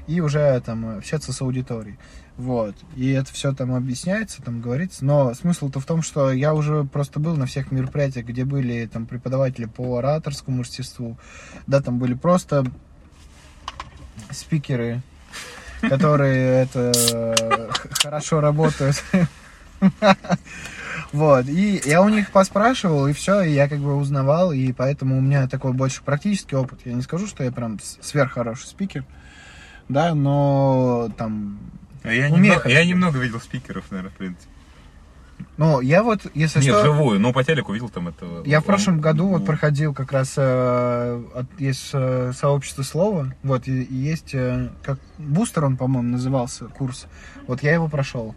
[0.07, 1.99] и уже там общаться с аудиторией.
[2.37, 2.75] Вот.
[2.95, 5.05] И это все там объясняется, там говорится.
[5.05, 9.07] Но смысл-то в том, что я уже просто был на всех мероприятиях, где были там
[9.07, 11.17] преподаватели по ораторскому мастерству.
[11.67, 12.67] Да, там были просто
[14.31, 15.03] спикеры,
[15.89, 17.35] которые это
[18.03, 19.03] хорошо работают.
[21.13, 25.17] Вот, и я у них поспрашивал, и все, и я как бы узнавал, и поэтому
[25.17, 26.81] у меня такой больше практический опыт.
[26.85, 29.05] Я не скажу, что я прям с- сверххороший спикер,
[29.89, 31.59] да, но там...
[32.03, 34.51] А Я, немного, я немного видел спикеров, наверное, в принципе.
[35.59, 36.85] Ну, я вот, если Нет, что...
[36.85, 38.45] живую, но по телеку видел там этого.
[38.45, 43.35] Я в прошлом году вот Ну, проходил как раз э, от- есть э, сообщество слова,
[43.43, 47.07] вот и, и есть э, как бустер он, по-моему, назывался курс.
[47.47, 48.35] Вот я его прошел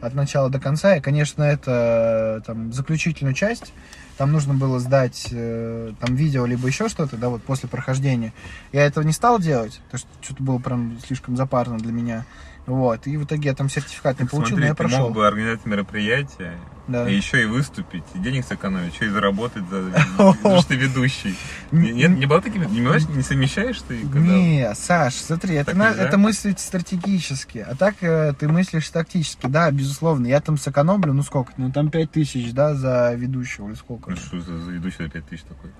[0.00, 3.72] от начала до конца, и, конечно, это э, там заключительную часть.
[4.16, 8.32] Там нужно было сдать э, там видео либо еще что-то, да, вот после прохождения.
[8.72, 12.26] Я этого не стал делать, потому что что-то было прям слишком запарно для меня.
[12.68, 14.98] Вот, и в итоге я там сертификат не так получил, смотри, но я ты прошел.
[15.06, 16.52] мог бы организовать мероприятие,
[16.86, 17.08] Да.
[17.08, 19.82] и еще и выступить, и денег сэкономить, еще и заработать за,
[20.18, 21.34] за что ты ведущий.
[21.72, 22.80] Не- Нет, не было такими, не,
[23.16, 24.00] не совмещаешь ты?
[24.02, 29.46] когда- Не, Саш, смотри, это, на- это мыслить стратегически, а так э, ты мыслишь тактически.
[29.46, 33.76] Да, безусловно, я там сэкономлю, ну сколько, ну там 5 тысяч, да, за ведущего или
[33.76, 34.10] сколько.
[34.10, 35.70] Ну что за, за ведущий за 5000 такой?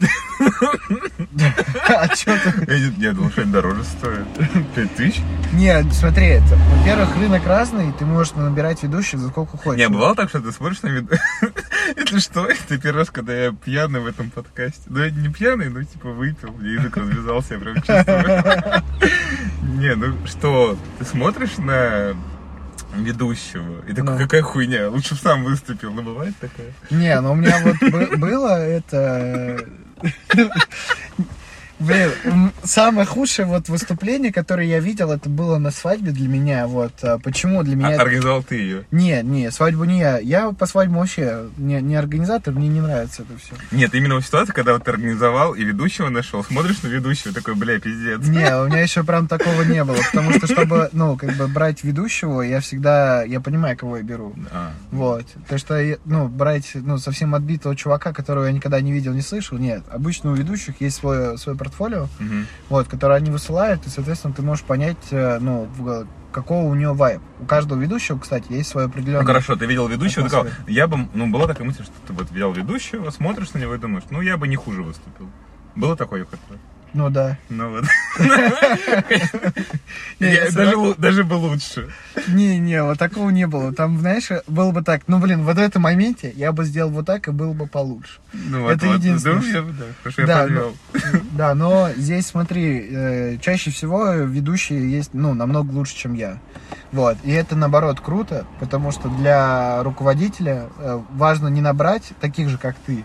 [1.88, 2.92] А что ты?
[2.98, 4.26] Я, думал, что это дороже стоит.
[4.74, 5.20] 5000?
[5.52, 9.78] Не, смотри, это, во-первых, рынок разный, ты можешь набирать ведущих за сколько хочешь.
[9.78, 11.10] Не, бывало так, что ты смотришь на вид...
[11.96, 14.82] Если что, это первый раз, когда я пьяный в этом подкасте.
[14.86, 18.82] Ну, я не пьяный, но типа выпил, мне язык развязался, я прям чувствую.
[19.78, 22.14] Не, ну что, ты смотришь на
[23.04, 23.82] ведущего.
[23.86, 24.18] И такой, Ну.
[24.18, 25.92] какая хуйня, лучше бы сам выступил.
[25.92, 26.72] Ну, бывает такое?
[26.90, 29.64] Не, ну у меня вот бы- было это...
[31.78, 36.66] Блин, самое худшее вот выступление, которое я видел, это было на свадьбе для меня.
[36.66, 37.96] Вот а почему для меня?
[37.96, 38.84] А, организовал ты ее.
[38.90, 40.18] Не, не, свадьбу не я.
[40.18, 43.54] Я по свадьбе вообще не, не организатор, мне не нравится это все.
[43.70, 47.54] Нет, именно в ситуации, когда вот ты организовал и ведущего нашел, смотришь на ведущего, такой,
[47.54, 48.26] бля, пиздец.
[48.26, 51.84] Не, у меня еще прям такого не было, потому что чтобы, ну, как бы брать
[51.84, 54.34] ведущего, я всегда, я понимаю, кого я беру.
[54.50, 55.26] А, Вот.
[55.48, 59.58] То, что, ну, брать, ну, совсем отбитого чувака, которого я никогда не видел, не слышал,
[59.58, 59.82] нет.
[59.90, 62.46] Обычно у ведущих есть свое, свое портфолио, мгм.
[62.68, 65.68] вот, которое они высылают, и, соответственно, ты можешь понять, э, ну,
[66.32, 67.20] какого у него вайб.
[67.40, 69.20] У каждого ведущего, кстати, есть свой определенный...
[69.20, 72.12] Ну хорошо, ты видел ведущего, ты сказал, я бы, ну была такая мысль, что ты
[72.12, 75.30] вот видел ведущего, смотришь на него и думаешь, ну я бы не хуже выступил.
[75.74, 76.40] Было такое хоть?
[76.94, 77.36] Ну, да.
[77.48, 77.84] Ну вот.
[80.20, 80.50] Не,
[80.98, 81.88] Даже бы лучше.
[82.26, 83.72] Не-не, вот такого не было.
[83.72, 87.06] Там, знаешь, было бы так, ну, блин, вот в этом моменте я бы сделал вот
[87.06, 88.18] так, и было бы получше.
[88.32, 89.40] Ну вот, Это единственное,
[90.26, 90.46] Да,
[91.32, 96.38] да, но здесь, смотри, э, чаще всего ведущие есть, ну, намного лучше, чем я.
[96.92, 97.16] Вот.
[97.22, 102.76] И это, наоборот, круто, потому что для руководителя э, важно не набрать таких же, как
[102.86, 103.04] ты,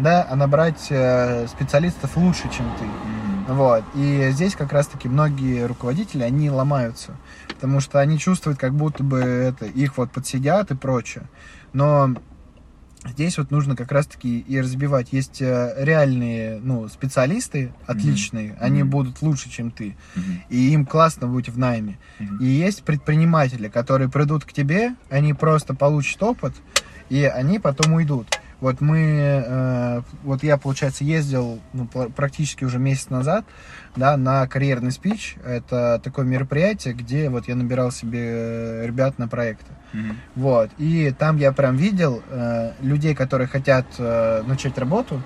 [0.00, 2.84] да, а набрать э, специалистов лучше, чем ты.
[3.48, 3.82] Вот.
[3.94, 7.16] И здесь как раз-таки многие руководители, они ломаются,
[7.48, 11.24] потому что они чувствуют, как будто бы это их вот подсидят и прочее.
[11.72, 12.14] Но
[13.06, 15.14] здесь вот нужно как раз-таки и разбивать.
[15.14, 18.90] Есть э, реальные, ну, специалисты отличные, они Мгм.
[18.90, 20.42] будут лучше, чем ты, Мгм.
[20.50, 21.98] и им классно быть в найме.
[22.18, 22.38] Мгм.
[22.40, 26.52] И есть предприниматели, которые придут к тебе, они просто получат опыт,
[27.08, 28.38] и они потом уйдут.
[28.60, 28.98] Вот мы,
[29.46, 33.44] э, вот я, получается, ездил ну, пр- практически уже месяц назад,
[33.94, 35.36] да, на карьерный спич.
[35.44, 39.72] Это такое мероприятие, где вот я набирал себе э, ребят на проекты.
[39.92, 40.16] Мгм.
[40.34, 40.70] Вот.
[40.78, 45.22] И там я прям видел э, людей, которые хотят начать работу,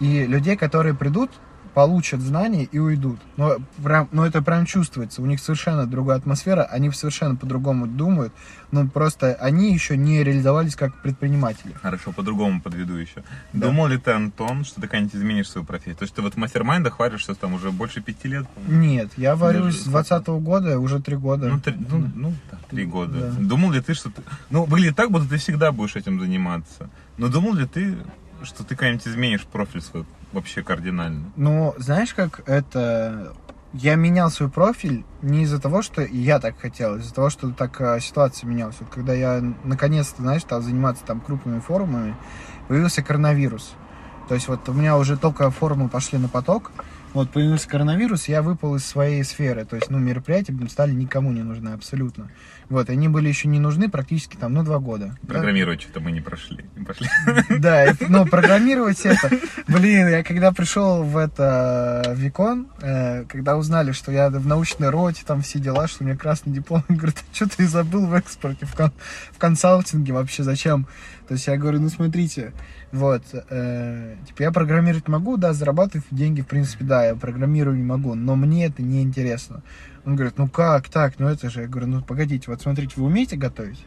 [0.00, 1.30] и людей, которые придут,
[1.74, 3.18] получат знания и уйдут.
[3.36, 5.22] Но, прям, но это прям чувствуется.
[5.22, 8.32] У них совершенно другая атмосфера, они совершенно по-другому думают.
[8.72, 11.72] Ну, просто они еще не реализовались как предприниматели.
[11.80, 13.22] Хорошо, по-другому подведу еще.
[13.52, 13.66] Да.
[13.66, 15.96] Думал ли ты, Антон, что ты когда-нибудь изменишь свою профессию?
[15.96, 18.46] То есть ты вот в мастер-майндах варишься там уже больше пяти лет?
[18.68, 21.48] Нет, я варюсь Даже с 20 года, уже три года.
[21.48, 23.32] Ну, три, ну, ну, да, три года.
[23.32, 23.44] Да.
[23.44, 24.22] Думал ли ты, что ты...
[24.50, 26.90] Ну, выглядит так, будто ты всегда будешь этим заниматься.
[27.16, 27.96] Но думал ли ты,
[28.42, 31.32] что ты когда-нибудь изменишь профиль свой вообще кардинально?
[31.36, 33.34] Ну, знаешь, как это...
[33.72, 37.52] Я менял свой профиль не из-за того, что я так хотел, а из-за того, что
[37.52, 38.74] так э, ситуация менялась.
[38.80, 42.16] Вот когда я наконец-то, знаешь, стал заниматься там крупными форумами,
[42.66, 43.76] появился коронавирус.
[44.30, 46.70] То есть вот у меня уже только форумы пошли на поток,
[47.14, 49.64] вот появился коронавирус, я выпал из своей сферы.
[49.64, 52.30] То есть, ну, мероприятия стали никому не нужны абсолютно.
[52.68, 55.16] Вот, они были еще не нужны практически там, ну, два года.
[55.22, 55.34] Да?
[55.34, 56.64] Программировать что-то мы не прошли.
[56.76, 57.08] Не пошли.
[57.58, 59.28] Да, и, ну, программировать это.
[59.66, 64.90] Блин, я когда пришел в это в Викон, э, когда узнали, что я в научной
[64.90, 68.66] роте, там все дела, что у меня красный диплом, говорят, что ты забыл в экспорте,
[68.66, 70.86] в консалтинге вообще, зачем?
[71.26, 72.52] То есть я говорю, ну смотрите,
[72.92, 77.84] вот, э, типа я программировать могу, да, зарабатывать деньги, в принципе, да, я программирую не
[77.84, 79.62] могу, но мне это не интересно.
[80.04, 83.04] Он говорит, ну как так, ну это же, я говорю, ну погодите, вот смотрите, вы
[83.04, 83.86] умеете готовить?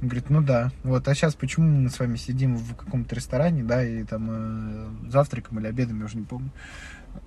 [0.00, 0.70] Он говорит, ну да.
[0.84, 5.10] Вот, а сейчас почему мы с вами сидим в каком-то ресторане, да, и там э,
[5.10, 6.50] завтраком или обедом, я уже не помню.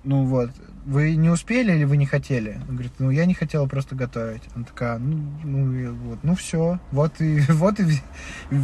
[0.04, 0.50] Ну вот,
[0.84, 2.60] вы не успели или вы не хотели?
[2.68, 4.42] Он говорит, ну я не хотела просто готовить.
[4.54, 8.00] Она такая, ну, ну, вот, ну все, вот и вот и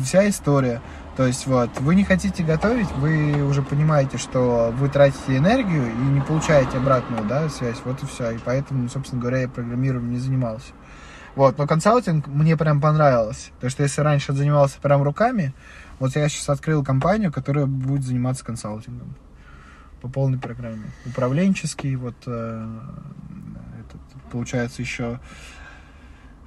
[0.05, 0.83] вся история.
[1.17, 6.03] То есть вот, вы не хотите готовить, вы уже понимаете, что вы тратите энергию и
[6.11, 8.33] не получаете обратную, да, связь, вот и все.
[8.33, 10.73] И поэтому, собственно говоря, я программированием не занимался.
[11.37, 13.51] Вот, но консалтинг мне прям понравилось.
[13.61, 15.55] То, что если раньше занимался прям руками,
[15.99, 19.15] вот я сейчас открыл компанию, которая будет заниматься консалтингом
[20.01, 20.91] по полной программе.
[21.07, 22.79] Управленческий, вот э,
[23.81, 25.21] этот, получается еще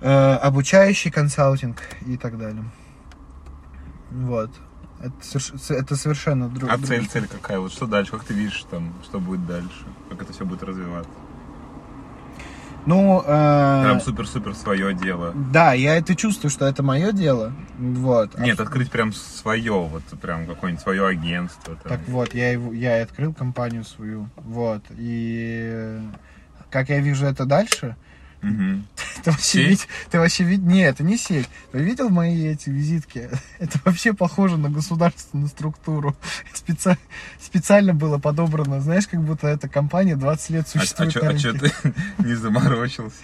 [0.01, 2.63] э, обучающий консалтинг и так далее.
[4.11, 4.51] Вот.
[4.99, 7.59] Это, соверш- это совершенно друг, А друг- цель, цель какая?
[7.59, 8.11] Вот что дальше?
[8.11, 9.84] Как ты видишь там, что будет дальше?
[10.09, 11.11] Как это все будет развиваться?
[12.86, 15.34] Ну, э, Прям супер-супер свое дело.
[15.51, 17.53] да, я это чувствую, что это мое дело.
[17.77, 18.38] Вот.
[18.38, 21.75] Нет, открыть прям свое, вот прям какое-нибудь свое агентство.
[21.75, 21.91] там.
[21.97, 24.29] Так вот, я, его, я и открыл компанию свою.
[24.36, 24.84] Вот.
[24.91, 26.01] И э,
[26.69, 27.95] как я вижу это дальше,
[28.43, 28.85] Мгм.
[29.23, 31.47] ты вообще, вид- ты вообще вид- Нет, это не сеть.
[31.71, 33.29] Ты видел мои эти визитки?
[33.59, 36.15] Это вообще похоже на государственную структуру.
[36.53, 36.97] Специ-
[37.41, 41.39] Специально было подобрано, знаешь, как будто эта компания 20 лет А, существует на а рынке.
[41.39, 43.15] что ты не заморочился?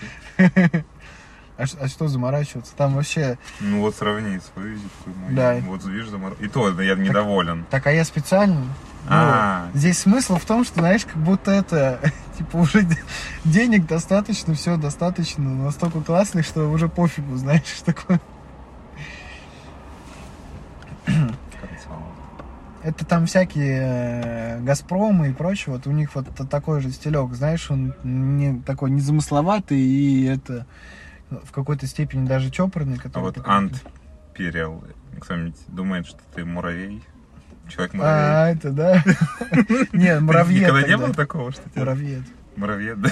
[1.59, 2.73] А, а что заморачиваться?
[2.77, 3.37] Там вообще...
[3.59, 5.09] Ну вот сравни свою зипку.
[5.09, 5.35] мою.
[5.35, 5.57] Да.
[5.65, 6.37] Вот видишь, замор...
[6.39, 7.65] И то я недоволен.
[7.69, 8.55] Так, а я специально...
[8.55, 9.69] Ну, А.
[9.73, 11.99] здесь смысл в том, что, знаешь, как будто это,
[12.37, 12.87] типа, уже
[13.43, 18.21] денег достаточно, все достаточно, настолько классный, что уже пофигу, знаешь, что такое.
[22.83, 27.69] Это там всякие э, Газпромы и прочее, вот у них вот такой же стилек, знаешь,
[27.69, 30.65] он не такой незамысловатый и это
[31.29, 32.97] в какой-то степени даже чопорный.
[32.97, 33.83] А который вот такой- Ант
[34.33, 34.83] Перел.
[35.19, 37.03] Кто-нибудь думает, что ты муравей?
[37.67, 38.15] Человек-муравей?
[38.15, 39.03] А, это, да?
[39.93, 40.61] Не, муравьед.
[40.61, 41.81] Никогда не было такого, что тебя...
[41.81, 42.23] Муравьед.
[42.55, 43.09] Муравьед, да?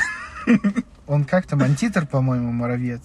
[1.08, 3.02] Он как там, антитер, по-моему, муравьед.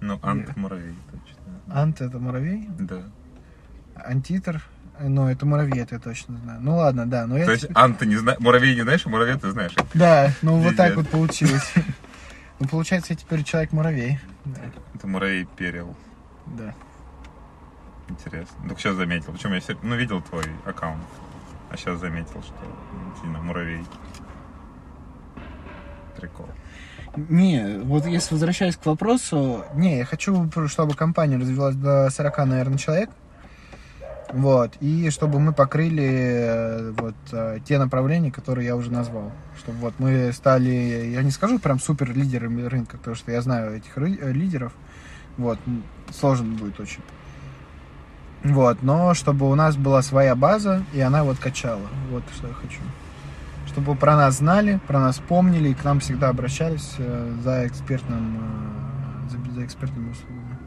[0.00, 1.80] Ну, Ант муравей, точно.
[1.80, 3.02] Ант это муравей, Да.
[3.96, 4.62] антитер,
[5.00, 6.60] ну, это муравьед, я точно знаю.
[6.62, 7.44] Ну ладно, да, но я...
[7.44, 9.74] То есть Ант ты не знаешь, муравей не знаешь, а муравей ты знаешь.
[9.94, 11.72] Да, ну вот так вот получилось.
[12.60, 14.18] Ну, получается, я теперь человек-муравей.
[14.44, 14.60] Да,
[14.94, 15.94] Это муравей Перел.
[16.46, 16.74] да.
[18.08, 18.56] Интересно.
[18.66, 19.32] Только сейчас заметил.
[19.32, 21.02] Причем я ну, видел твой аккаунт.
[21.70, 23.84] А сейчас заметил, что ну, сильно муравей.
[26.16, 26.48] Прикол.
[27.16, 32.78] Не, вот если возвращаясь к вопросу, не, я хочу, чтобы компания развилась до 40, наверное,
[32.78, 33.10] человек.
[34.32, 39.32] Вот, и чтобы мы покрыли э, вот э, те направления, которые я уже назвал.
[39.56, 40.68] Чтобы вот мы стали,
[41.14, 44.74] я не скажу прям супер лидерами рынка, потому что я знаю этих э, лидеров.
[45.38, 45.58] Вот,
[46.12, 47.00] сложно будет очень.
[48.44, 51.88] Вот, но чтобы у нас была своя база, и она вот качала.
[52.10, 52.80] Вот что я хочу.
[53.66, 56.96] Чтобы про нас знали, про нас помнили и к нам всегда обращались
[57.42, 58.38] за экспертным,
[59.30, 60.58] за, за экспертными услугами.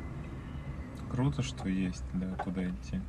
[1.11, 2.99] Круто, что есть, да, куда идти.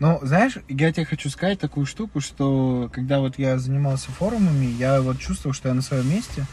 [0.00, 5.00] Ну, знаешь, я тебе хочу сказать такую штуку, что когда вот я занимался форумами, я
[5.00, 6.44] вот чувствовал, что я на своем месте.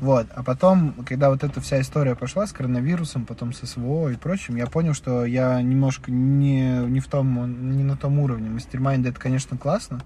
[0.00, 0.26] Вот.
[0.34, 4.56] А потом, когда вот эта вся история пошла с коронавирусом, потом с СВО и прочим,
[4.56, 8.50] я понял, что я немножко не, не в том, не на том уровне.
[8.50, 10.00] Мастермайнд это, конечно, классно,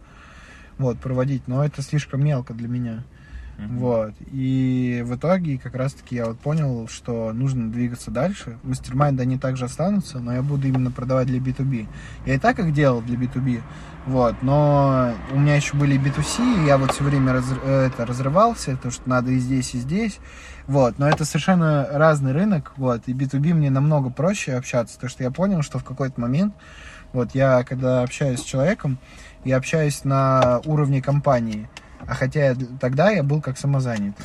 [0.77, 3.05] вот, проводить, но это слишком мелко для меня.
[3.59, 3.79] Мгм.
[3.79, 4.13] Вот.
[4.33, 8.59] И в итоге как раз-таки я вот понял, что нужно двигаться дальше.
[8.63, 11.87] Мастермайнды они также останутся, но я буду именно продавать для B2B.
[12.27, 13.63] Я и так их делал для B2B,
[14.07, 18.05] вот, но у меня еще были B2C, и я вот все время раз- э, это,
[18.05, 20.19] разрывался, то, что надо и здесь, и здесь,
[20.67, 25.25] вот, но это совершенно разный рынок, вот, и B2B мне намного проще общаться, потому что
[25.25, 26.55] я понял, что в какой-то момент,
[27.13, 28.99] вот, я когда общаюсь с человеком,
[29.45, 31.69] я общаюсь на уровне компании,
[32.07, 34.25] а хотя я- тогда я был как самозанятый.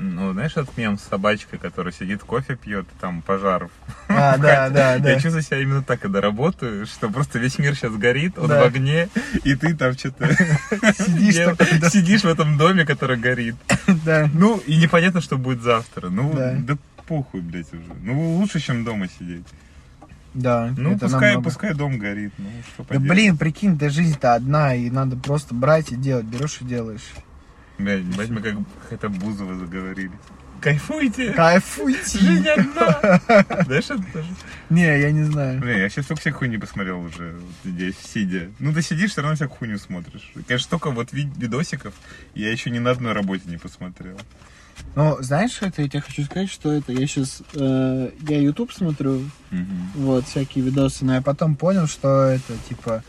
[0.00, 3.68] Ну, знаешь, этот мем с собачкой, которая сидит, кофе пьет, и там пожар.
[4.08, 5.14] А, да, да, Я да.
[5.14, 8.62] чувствую себя именно так, когда работаю, что просто весь мир сейчас горит, он Да.
[8.62, 9.08] в огне,
[9.42, 10.28] и ты там что-то
[10.94, 13.56] Сидишь такой, сидишь в этом доме, который горит.
[14.04, 14.30] Да.
[14.32, 16.10] Ну, и непонятно, что будет завтра.
[16.10, 16.54] Ну, Да.
[16.60, 16.76] да
[17.08, 17.92] похуй, блядь, уже.
[18.02, 19.46] Ну, лучше, чем дома сидеть.
[20.34, 21.44] Да, Ну, это пускай, намного.
[21.50, 22.32] пускай дом горит.
[22.38, 23.08] Ну, что Да поделать.
[23.10, 26.26] блин, прикинь, да жизнь-то одна, и надо просто брать и делать.
[26.26, 27.08] Берешь и делаешь.
[27.78, 28.56] Блядь, блядь, мы как
[28.90, 30.12] это Бузова заговорили.
[30.60, 31.32] Кайфуйте!
[31.34, 32.18] Кайфуйте!
[32.18, 33.20] Жизнь одна!
[33.64, 34.28] Знаешь, это тоже?
[34.70, 35.60] Не, я не знаю.
[35.60, 38.50] Блин, я сейчас столько всякой хуйни посмотрел уже вот здесь, сидя.
[38.58, 40.32] Ну, ты сидишь, все равно всякую хуйню смотришь.
[40.48, 41.94] Конечно, столько вот вид- видосиков
[42.34, 44.18] я еще ни на одной работе не посмотрел.
[44.94, 48.10] Ну, знаешь, что это я тебе хочу сказать, что это я сейчас я
[48.40, 49.92] YouTube смотрю, Мгм.
[49.94, 53.02] вот всякие видосы, но я потом понял, что это типа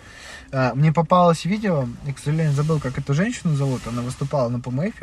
[0.52, 4.60] а, мне попалось видео, я, к сожалению, забыл, как эту женщину зовут, она выступала на
[4.60, 4.96] ПМФ,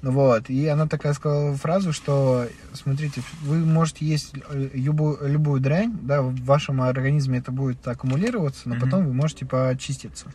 [0.00, 5.92] вот, и она такая сказала фразу, что, смотрите, вы можете есть э, любую, любую дрянь,
[6.02, 8.80] да, в вашем организме это будет аккумулироваться, но Мгм.
[8.84, 10.26] потом вы можете почиститься.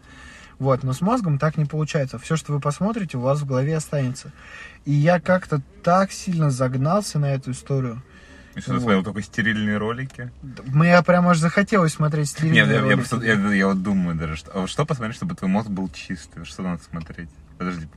[0.60, 2.20] Вот, но с мозгом так не получается.
[2.20, 4.32] Все, что вы посмотрите, у вас в голове останется.
[4.86, 8.02] И я как-то так сильно загнался на эту историю.
[8.56, 8.82] И что, ты Вот.
[8.84, 10.32] смотрел только стерильные ролики?
[10.66, 12.96] Мне прям аж захотелось смотреть стильные Нет, я, я ролики.
[12.98, 15.90] просто- я- я вот думаю даже, что, а вот что посмотреть, чтобы твой мозг был
[15.90, 16.46] чистый?
[16.46, 17.30] Что надо смотреть?
[17.58, 17.88] Подожди,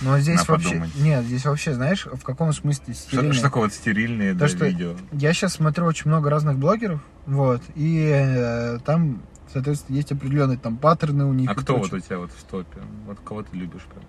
[0.00, 0.68] Но здесь Надо вообще...
[0.68, 0.94] подумать.
[0.96, 3.32] Нет, здесь вообще, знаешь, в каком смысле что, стильные?
[3.34, 4.96] что такое вот стерильные да, То, что видео?
[5.12, 9.22] Я сейчас смотрю очень много разных блогеров, вот, и э, там,
[9.52, 11.48] соответственно, есть определенные там паттерны у них.
[11.50, 11.98] А кто вот прочее.
[11.98, 12.78] у тебя вот в топе?
[13.06, 14.04] Вот кого ты любишь прям?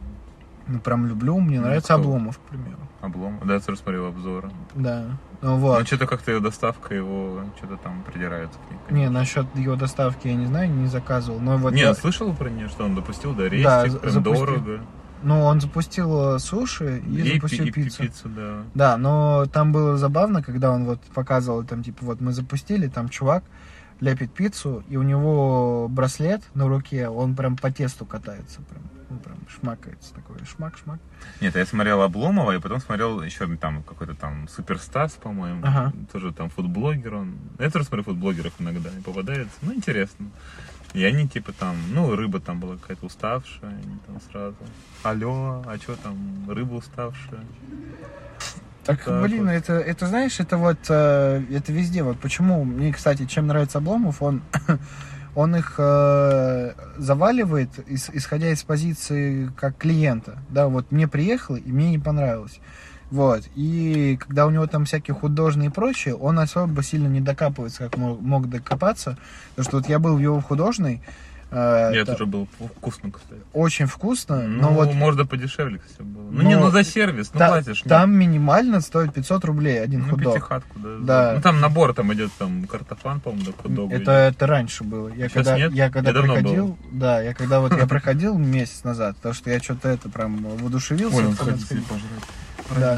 [0.67, 2.01] Ну, прям люблю, мне Ну, нравится кто?
[2.03, 2.77] Обломов, к примеру.
[3.01, 3.39] Облом?
[3.43, 4.49] Да, я тоже смотрел обзоры.
[4.75, 5.05] Да,
[5.41, 5.79] ну вот.
[5.79, 8.77] Ну, что-то как-то ее доставка его, что-то там придираются к ней.
[8.77, 9.19] Не, конечно.
[9.19, 11.39] насчет его доставки я не знаю, не заказывал.
[11.41, 13.43] Но вот Не, ну, слышал про нее, что он допустил до Да,
[13.81, 14.45] арестик, за- прям запустил.
[14.45, 14.79] дорого.
[15.21, 18.03] ну, он запустил э, суши и, пи- запустил и пи- пиццу.
[18.03, 18.61] пиццу, да.
[18.73, 23.09] Да, но там было забавно, когда он вот показывал, там, типа, вот мы запустили, там
[23.09, 23.43] чувак
[23.99, 28.83] лепит пиццу, и у него браслет на руке, он прям по тесту катается, прям,
[29.13, 30.99] ну, прям шмакается такой, шмак-шмак.
[31.41, 35.61] Нет, я смотрел Обломова, и потом смотрел еще там какой-то там Суперстас, по-моему.
[35.63, 35.93] Ага.
[36.11, 37.37] Тоже там фудблогер он.
[37.59, 39.55] Я тоже смотрю фудблогеров иногда, и попадается.
[39.61, 40.27] Ну, интересно.
[40.93, 44.57] И они типа там, ну, рыба там была какая-то уставшая, они там сразу.
[45.03, 46.17] Алло, а что там,
[46.49, 47.41] рыба уставшая?
[48.83, 49.51] Так, Так блин, вот.
[49.51, 52.03] это, это, знаешь, это вот, э, это везде.
[52.03, 54.41] Вот почему мне, кстати, чем нравится Обломов, он,
[55.35, 60.37] он их э, заваливает, ис- исходя из позиции как клиента.
[60.49, 62.59] Да, вот мне приехало, и мне не понравилось.
[63.09, 63.43] Вот.
[63.55, 67.97] И когда у него там всякие художные и прочее, он особо сильно не докапывается, как
[67.97, 69.17] мог, мог докопаться.
[69.49, 71.01] Потому что вот я был в его художной.
[71.53, 73.41] Э, Я та- тоже был вкусно, кстати.
[73.53, 76.23] Очень вкусно, Ну, но вот можно подешевле, кстати, было.
[76.23, 77.81] Ну, Но не, ну за сервис, ну та- платишь.
[77.81, 80.33] там минимально стоит 500 рублей один ну, худок.
[80.33, 80.89] пятихатку, да.
[81.01, 81.33] Да.
[81.35, 85.09] Ну, там набор там идет, там, картофан, по-моему, да, хот-дог Это, это раньше было.
[85.09, 85.71] Я Сейчас когда, нет?
[85.73, 89.49] я когда Я давно проходил, да, я когда вот я проходил месяц назад, потому что
[89.51, 91.17] я что-то это прям воодушевился.
[91.17, 92.97] Ой, он хочет себе пожрать.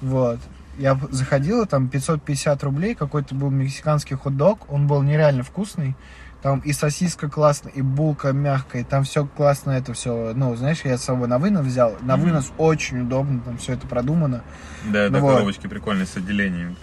[0.00, 0.38] Вот.
[0.78, 5.94] Я б- заходил, и там 550 рублей, какой-то был мексиканский хот-дог, он был нереально вкусный.
[6.44, 10.82] Там и сосиска классная, и булка мягкая, и там все классно, это все, ну, знаешь,
[10.84, 12.26] я с собой на вынос взял, на Мгм.
[12.26, 14.42] вынос очень удобно, там все это продумано.
[14.92, 15.32] Да, Ну вот.
[15.36, 16.76] коробочки прикольные с отделениями.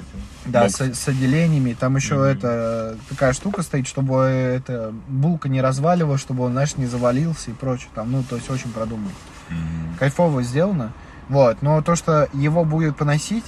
[0.48, 0.78] Да, Бокс.
[0.78, 1.74] с, с отделениями.
[1.80, 2.24] Там еще Мгм.
[2.24, 7.54] это такая штука стоит, чтобы эта булка не разваливалась, чтобы он, знаешь, не завалился и
[7.54, 7.90] прочее.
[7.94, 9.12] Там, ну, то есть очень продумано.
[9.52, 9.96] Мгм.
[10.00, 10.92] Кайфово сделано.
[11.30, 11.62] Вот.
[11.62, 13.46] Но то, что его будет поносить,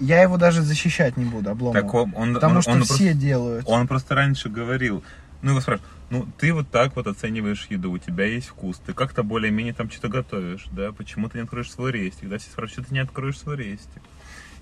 [0.00, 1.74] я его даже защищать не буду, обломал.
[1.80, 3.64] Так он, он, Потому он- что он все просто, делают.
[3.68, 5.04] он просто раньше говорил,
[5.42, 8.92] ну его спрашивают, ну ты вот так вот оцениваешь еду, у тебя есть вкус, ты
[8.92, 12.86] как-то более-менее там что-то готовишь, да, почему ты не откроешь свой рестик, да, все спрашивают,
[12.86, 14.02] что ты не откроешь свой рестик.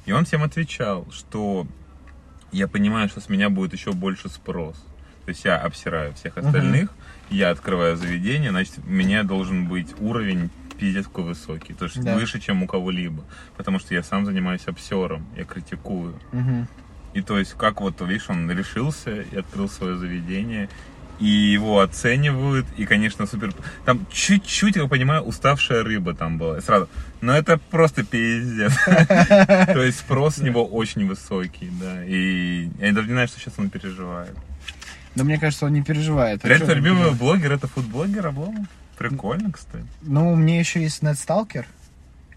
[0.04, 1.66] И он всем отвечал, что
[2.52, 4.76] я понимаю, что с меня будет еще больше спрос.
[5.24, 6.94] То есть я обсираю всех остальных,
[7.30, 12.14] я открываю заведение, значит, у меня должен быть уровень пиздец какой высокий, то есть Да.
[12.14, 13.24] выше, чем у кого-либо.
[13.56, 16.20] Потому что я сам занимаюсь обсером, я критикую.
[16.32, 16.68] Мгм.
[17.16, 20.68] И то есть, как вот, видишь, он решился и открыл свое заведение,
[21.18, 23.54] и его оценивают, и, конечно, супер...
[23.86, 26.60] Там чуть-чуть, я понимаю, уставшая рыба там была.
[26.60, 26.90] Сразу.
[27.22, 28.74] Но это просто пиздец.
[28.84, 32.04] То есть спрос с него очень высокий, да.
[32.04, 34.36] И я даже не знаю, что сейчас он переживает.
[35.14, 36.44] Да мне кажется, он не переживает.
[36.44, 38.66] Реально, любимый блогер это фудблогер Обломов?
[38.98, 39.86] Прикольно, кстати.
[40.02, 41.64] Ну, у меня еще есть Нетсталкер.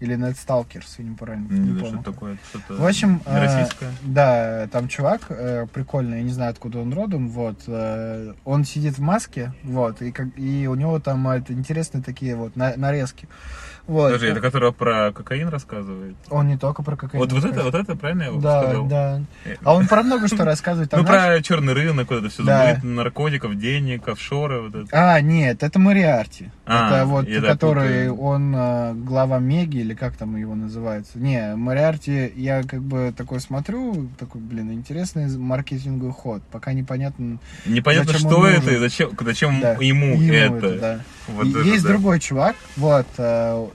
[0.00, 1.46] Или Нетсталкер, если не правильно.
[1.52, 2.00] Не Не помню.
[2.00, 2.38] что такое.
[2.48, 3.90] Что-то В общем, э, российское.
[4.02, 8.96] да, там чувак э, прикольный, я не знаю, откуда он родом, вот, э, он сидит
[8.96, 12.76] в маске, вот, и, как, и у него там э, это, интересные такие вот на-
[12.76, 13.28] нарезки.
[13.90, 14.12] Вот.
[14.12, 16.14] Подожди, это которого про кокаин рассказывает?
[16.28, 17.20] Он не только про кокаин.
[17.20, 18.86] Вот, вот это, вот это, правильно я Да, сказал?
[18.86, 19.20] да.
[19.44, 20.92] Э, А он про много что рассказывает.
[21.00, 22.44] Ну, про черный рынок, вот это все,
[22.84, 24.86] наркотиков, денег, офшоры, вот это.
[24.92, 26.50] А, нет, это Мариарти.
[26.66, 31.18] А, это вот, который, он э, глава Меги, или как там его называется.
[31.18, 36.42] Не, Мариарти, я как бы такой смотрю, такой, блин, интересный маркетинговый ход.
[36.52, 37.38] Пока непонятно.
[37.66, 39.10] Непонятно, что это и зачем,
[39.80, 41.00] ему, это.
[41.64, 43.66] Есть другой чувак, вот, э,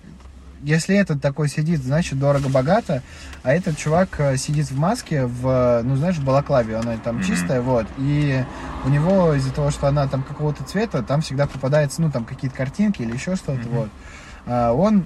[0.65, 3.03] если этот такой сидит, значит, дорого-богато,
[3.43, 7.23] а этот чувак э, сидит в маске, в, ну, знаешь, в балаклаве, она там Мгм.
[7.23, 8.43] чистая, вот, и
[8.83, 12.57] у него из-за того, что она там какого-то цвета, там всегда попадается, ну, там какие-то
[12.57, 13.69] картинки или еще что-то, Мгм.
[13.69, 13.89] вот.
[14.47, 15.05] А, он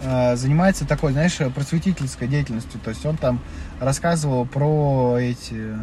[0.00, 3.38] э, занимается такой, знаешь, просветительской деятельностью, то есть он там
[3.80, 5.76] рассказывал про эти, э,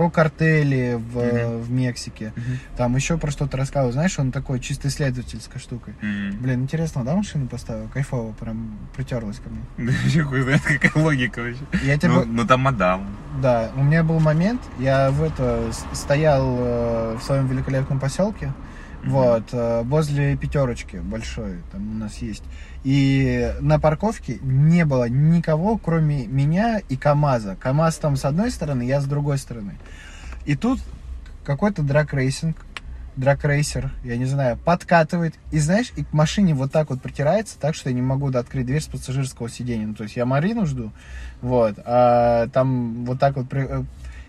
[0.00, 1.60] про картели в, Мгм.
[1.60, 2.58] в Мексике, Мгм.
[2.78, 5.92] там еще про что-то рассказывал, знаешь, он такой чисто исследовательской штукой.
[6.00, 6.38] Мгм.
[6.40, 7.86] Блин, интересно, да, машину поставил?
[7.92, 9.90] Кайфово, прям притерлась ко мне.
[9.90, 11.60] Да хуй знает, какая логика вообще.
[11.84, 12.12] Я тебе...
[12.12, 13.14] Ну, ну там мадам.
[13.42, 18.54] Да, у меня был момент, я в это стоял э, в своем великолепном поселке.
[19.04, 22.42] Вот, э, возле пятерочки большой, там у нас есть.
[22.84, 27.56] И на парковке не было никого, кроме меня и КамАЗа.
[27.60, 29.76] КамАЗ там с одной стороны, я с другой стороны.
[30.46, 30.80] И тут
[31.44, 32.56] какой-то драг-рейсинг,
[33.16, 35.34] драг-рейсер, я не знаю, подкатывает.
[35.50, 38.66] И знаешь, и к машине вот так вот притирается, так что я не могу открыть
[38.66, 39.86] дверь с пассажирского сиденья.
[39.86, 40.92] Ну, то есть я Марину жду,
[41.42, 43.48] вот, а там вот так вот...
[43.48, 43.84] при- э,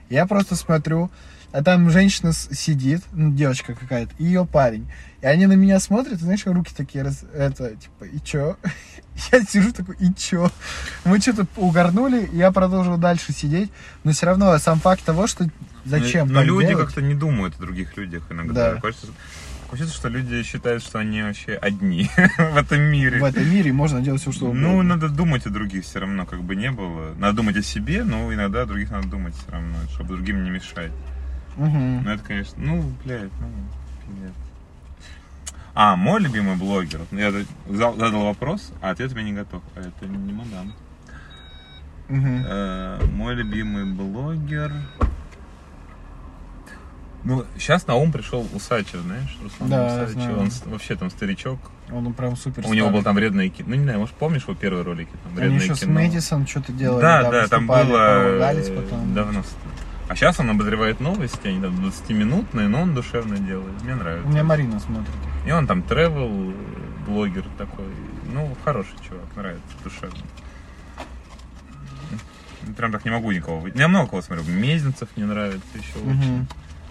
[0.09, 1.09] Я просто смотрю,
[1.51, 4.89] а там женщина сидит, ну, девочка какая-то, и ее парень.
[5.21, 8.57] И они на меня смотрят, и, знаешь, руки такие, раз, это, типа, и чё?
[9.31, 10.49] Я сижу такой, и чё?
[11.03, 13.69] Мы что-то угорнули, и я продолжил дальше сидеть,
[14.05, 15.49] но все равно сам факт того, что
[15.83, 18.69] зачем Но так люди как-то не думают о других людях иногда.
[18.69, 18.75] Да.
[18.75, 19.13] Такое чувство,
[19.87, 23.19] что люди считают, что они вообще одни в этом мире.
[23.19, 24.69] В этом мире можно делать все, что угодно.
[24.69, 27.13] Ну, надо думать о других все равно, как бы не было.
[27.17, 30.49] Надо думать о себе, но иногда о других надо думать все равно, чтобы другим не
[30.49, 30.91] мешать.
[31.57, 32.03] Мгм.
[32.03, 33.47] Ну, это, конечно, ну, блядь, ну,
[34.07, 34.33] пиздец.
[35.73, 37.01] А, мой любимый блогер.
[37.11, 37.45] Я за-
[37.93, 39.61] задал вопрос, а ответ меня не готов.
[39.75, 40.73] А это не мадам.
[42.09, 42.43] Мгм.
[42.45, 44.73] Э, Мой любимый блогер.
[47.23, 50.37] Ну, сейчас на ум пришел Усачев, знаешь, Руслан Да, Усачев.
[50.37, 51.59] Он с- вообще там старичок.
[51.91, 53.69] Он прям супер У него был там вредное кино.
[53.69, 55.11] Ну, не знаю, может, помнишь его первые ролики?
[55.23, 55.93] Там, Они еще с кино.
[55.93, 57.01] Мэдисон что-то делали.
[57.01, 59.13] Да, да, там выступали, было поругались э, потом.
[59.13, 59.43] давно.
[60.11, 63.81] А сейчас он обозревает новости, они там 20-минутные, но он душевно делает.
[63.81, 64.27] Мне У нравится.
[64.27, 65.15] меня Марина смотрит.
[65.47, 66.53] И он там travel
[67.05, 67.85] блогер такой.
[68.25, 70.19] Ну, хороший чувак, нравится, душевно.
[72.75, 73.65] Прям так не могу никого.
[73.69, 74.43] Я много кого смотрю.
[74.47, 76.35] Мезенцев мне нравится еще очень.
[76.39, 76.47] Мгм.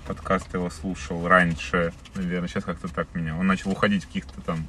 [0.07, 2.49] Подкаст его слушал раньше, наверное.
[2.49, 3.37] Сейчас как-то так меня.
[3.37, 4.67] Он начал уходить в каких-то там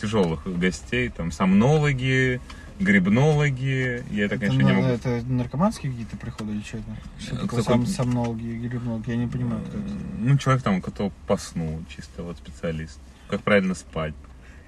[0.00, 1.08] тяжелых гостей.
[1.08, 2.40] Там сомнологи,
[2.78, 4.04] грибнологи.
[4.10, 4.88] Я это, Это, конечно, не на- могу.
[4.88, 6.96] это наркоманские какие-то приходы или что это?
[7.18, 9.10] Что Э, сом- сомнологи грибнологи?
[9.10, 9.88] Я не понимаю, кто это.
[10.18, 12.98] Ну, человек там, кто по сну, чисто вот специалист.
[13.28, 14.14] Как правильно спать.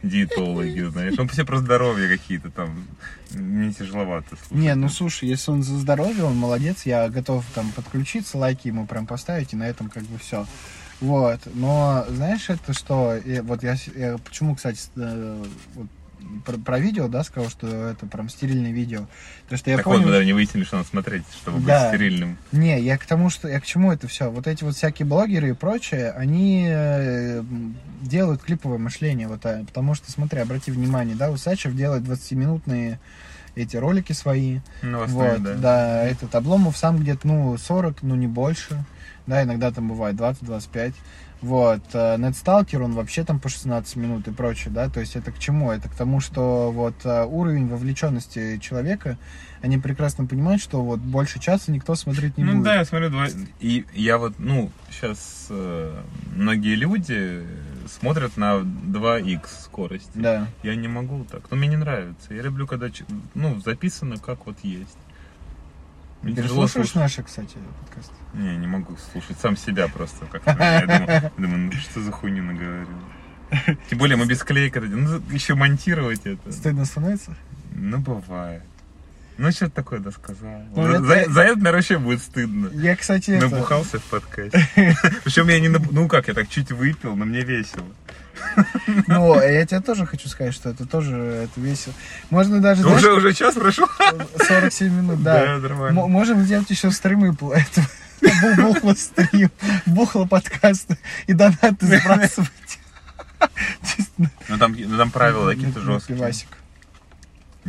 [0.02, 1.14] Диетологи, знаешь.
[1.18, 2.84] Ну, все про здоровье какие-то там.
[3.32, 4.50] Мне тяжеловато слушать.
[4.52, 8.86] Не, ну слушай, если он за здоровье, он молодец, я готов там подключиться, лайки ему
[8.86, 10.46] прям поставить, и на этом как бы все.
[11.02, 15.44] Вот, но знаешь, это что, и вот я, я почему, кстати, э,
[15.74, 15.86] вот
[16.44, 19.06] про, про видео, да, сказал, что это прям стерильное видео.
[19.48, 21.80] То что я так понял, вот, мы даже не выяснили, что надо смотреть, чтобы Да.
[21.80, 22.38] быть стерильным.
[22.52, 24.30] Не, я к тому, что я к чему это все.
[24.30, 27.42] Вот эти вот всякие блогеры и прочее, они э,
[28.02, 32.98] делают клиповое мышление, вот, а, потому что, смотри, обрати внимание, да, Усачев делает 20-минутные
[33.56, 35.54] эти ролики свои, Новостные, вот, да.
[35.54, 36.04] да.
[36.04, 38.84] этот Обломов сам где-то, ну, 40, ну, не больше,
[39.26, 40.94] да, иногда там бывает 20-25,
[41.42, 45.32] вот, э, Нетсталкер, он вообще там по 16 минут и прочее, да, то есть это
[45.32, 45.70] к чему?
[45.70, 49.16] Это к тому, что вот э, уровень вовлеченности человека,
[49.62, 52.64] они прекрасно понимают, что вот больше часа никто смотреть не ну будет.
[52.64, 53.26] да, я смотрю, два...
[53.60, 55.48] и я вот, ну, сейчас
[56.34, 57.44] многие люди
[57.88, 60.10] смотрят на 2х скорости.
[60.14, 60.46] Да.
[60.62, 61.42] Я не могу так.
[61.50, 62.32] Ну, мне не нравится.
[62.32, 62.88] Я люблю, когда,
[63.34, 64.96] ну, записано как вот есть.
[66.22, 66.96] Мне Ты тяжело слушаешь слушать.
[66.96, 68.14] наши, кстати, подкасты?
[68.34, 70.50] Не, не могу слушать сам себя просто как-то.
[70.50, 72.88] Я думаю, думаю, ну что за хуйню наговорил.
[73.88, 74.80] Тем более мы без клейка.
[74.80, 76.52] Ну, еще монтировать это.
[76.52, 77.34] Стыдно становится?
[77.72, 78.62] Ну, бывает.
[79.40, 80.62] Ну, что ты такое досказал?
[80.76, 82.68] Ну, за, это- за- это, наверное, вообще будет стыдно.
[82.74, 83.48] Я, кстати, это...
[83.48, 84.66] Набухался в подкасте.
[85.24, 87.86] Причем я не Ну как, я так чуть выпил, но мне весело.
[89.06, 91.94] Ну, я тебе тоже хочу сказать, что это тоже это весело.
[92.30, 93.86] Можно даже, знаешь, Уже, уже час прошел?
[94.46, 95.44] 47 минут, да.
[95.44, 96.00] Да, нормально.
[96.00, 97.86] М- можем сделать еще стримы по этому.
[98.20, 99.50] Бу- Бухло стрим,
[99.86, 102.78] бухло подкасты и донаты сбрасывать.
[103.96, 106.18] Чисто Ну там, ну, там правила какие-то жесткие.
[106.18, 106.48] пивасик.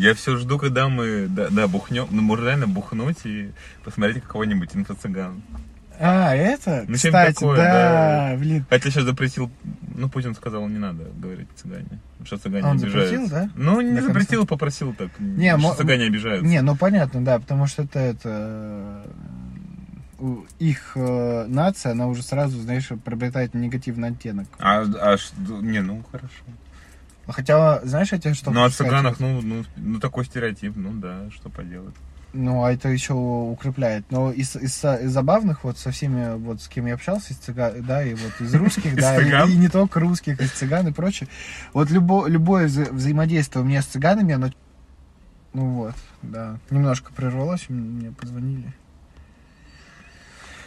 [0.02, 3.52] Я все жду, когда мы, да, да, бухнем, ну, можно реально бухнуть и
[3.84, 5.44] посмотреть какого-нибудь инфо-цыган.
[6.00, 6.86] А, это?
[6.88, 8.66] Ну, Кстати, такое, да, блин.
[8.68, 9.52] Хотя сейчас запретил,
[9.96, 13.16] ну, Путин сказал, не надо говорить цыгане, что цыгане Он обижаются.
[13.16, 13.50] запретил, да?
[13.56, 14.08] Ну, не До конца?
[14.08, 16.48] запретил, попросил так, Не, что мо- цыгане обижаются.
[16.48, 19.04] Не, ну понятно, да, потому что это, это
[20.58, 24.48] их э, нация, она уже сразу, знаешь, приобретает негативный оттенок.
[24.58, 25.18] А, а
[25.62, 26.44] не, ну, хорошо.
[27.28, 28.92] Хотя, знаешь, я тебе что ну, о хочу сказать?
[28.92, 31.96] цыганах, ну, ну, ну, такой стереотип, ну, да, что поделать.
[32.34, 34.06] Ну, а это еще укрепляет.
[34.10, 37.84] Но из, из, из забавных, вот со всеми, вот с кем я общался, из цыган,
[37.84, 41.28] да, и вот из русских, да, и, и не только русских, из цыган и прочее.
[41.74, 44.50] Вот любо, любое вза- взаимодействие у меня с цыганами, оно...
[45.54, 46.58] Ну вот, да.
[46.70, 48.74] Немножко прервалось, мне позвонили.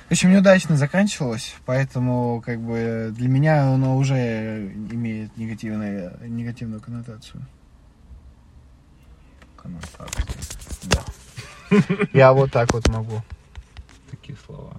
[0.08, 7.42] В общем, неудачно заканчивалось, поэтому как бы для меня оно уже имеет негативную, негативную коннотацию.
[9.56, 10.22] Коннотации.
[10.84, 11.04] Да.
[12.12, 13.22] Я вот так вот могу.
[14.10, 14.76] Такие слова.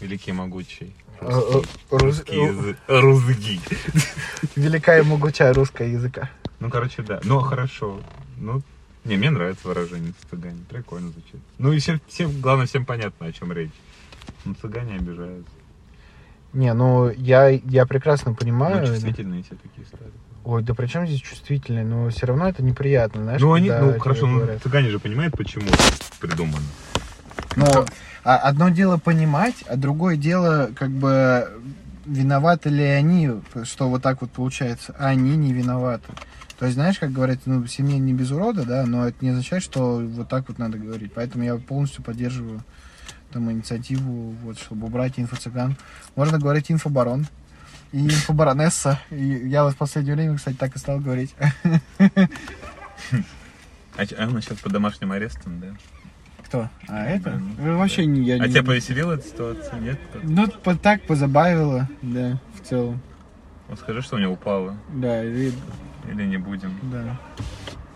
[0.00, 0.94] Великий могучий.
[1.20, 2.78] Э, э, рус- Русский язык.
[2.86, 3.60] Русский.
[4.56, 6.30] Великая и могучая русская языка.
[6.60, 7.20] Ну, короче, да.
[7.24, 8.00] Ну, хорошо.
[8.36, 8.62] Ну,
[9.04, 10.64] не, мне нравится выражение цыгане.
[10.68, 11.40] Прикольно звучит.
[11.58, 13.72] Ну, и всем, всем, главное, всем понятно, о чем речь.
[14.44, 15.52] Ну, цыгане обижаются.
[16.52, 18.80] Не, ну я, я прекрасно понимаю.
[18.80, 20.12] Ну, чувствительные все такие стали.
[20.44, 21.84] Ой, да при чем здесь чувствительные?
[21.84, 25.66] Но все равно это неприятно, знаешь, Ну, они, ну, хорошо, ну, цыгане же понимают, почему
[26.20, 26.66] придумано.
[27.56, 27.86] Но
[28.24, 31.50] а одно дело понимать, а другое дело, как бы,
[32.06, 33.30] виноваты ли они,
[33.64, 36.08] что вот так вот получается, а они не виноваты.
[36.62, 39.30] То есть, знаешь, как говорят, ну, в семье не без урода, да, но это не
[39.30, 41.12] означает, что вот так вот надо говорить.
[41.12, 42.62] Поэтому я полностью поддерживаю
[43.32, 45.74] там инициативу, вот, чтобы убрать инфо-цыган.
[46.14, 47.26] Можно говорить инфобарон.
[47.90, 49.00] и инфобаронесса.
[49.10, 51.34] И я вот в последнее время, кстати, так и стал говорить.
[53.96, 55.66] А, а она сейчас под домашним арестом, да?
[56.46, 56.70] Кто?
[56.88, 57.30] А это?
[57.32, 58.52] Да, ну, Вообще не я А не...
[58.52, 59.98] тебя повеселила эта ситуация, нет?
[60.22, 63.00] Ну, по- так позабавило, да, в целом.
[63.68, 64.76] Вот скажи, что у него упало.
[64.94, 65.50] Да, и-
[66.08, 66.78] Или не будем.
[66.82, 67.16] да.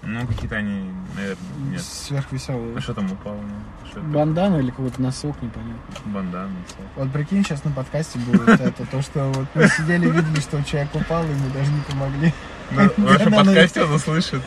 [0.09, 1.37] Ну, какие-то они, наверное,
[1.73, 1.83] нет.
[1.83, 2.77] Сверхвеселые.
[2.77, 3.41] А что там упало?
[3.91, 4.01] Что?
[4.01, 5.83] Бандана или какой-то носок, непонятно.
[6.05, 6.53] Бандана.
[6.95, 10.95] Вот прикинь, сейчас на подкасте будет это, то, что вот мы сидели, видели, что человек
[10.95, 12.33] упал, и мы даже не помогли.
[12.71, 14.43] Ну, в вашем подкасте он услышит.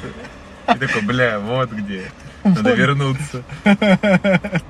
[0.73, 2.09] И такой, бля, вот где.
[2.45, 3.43] Надо вернуться.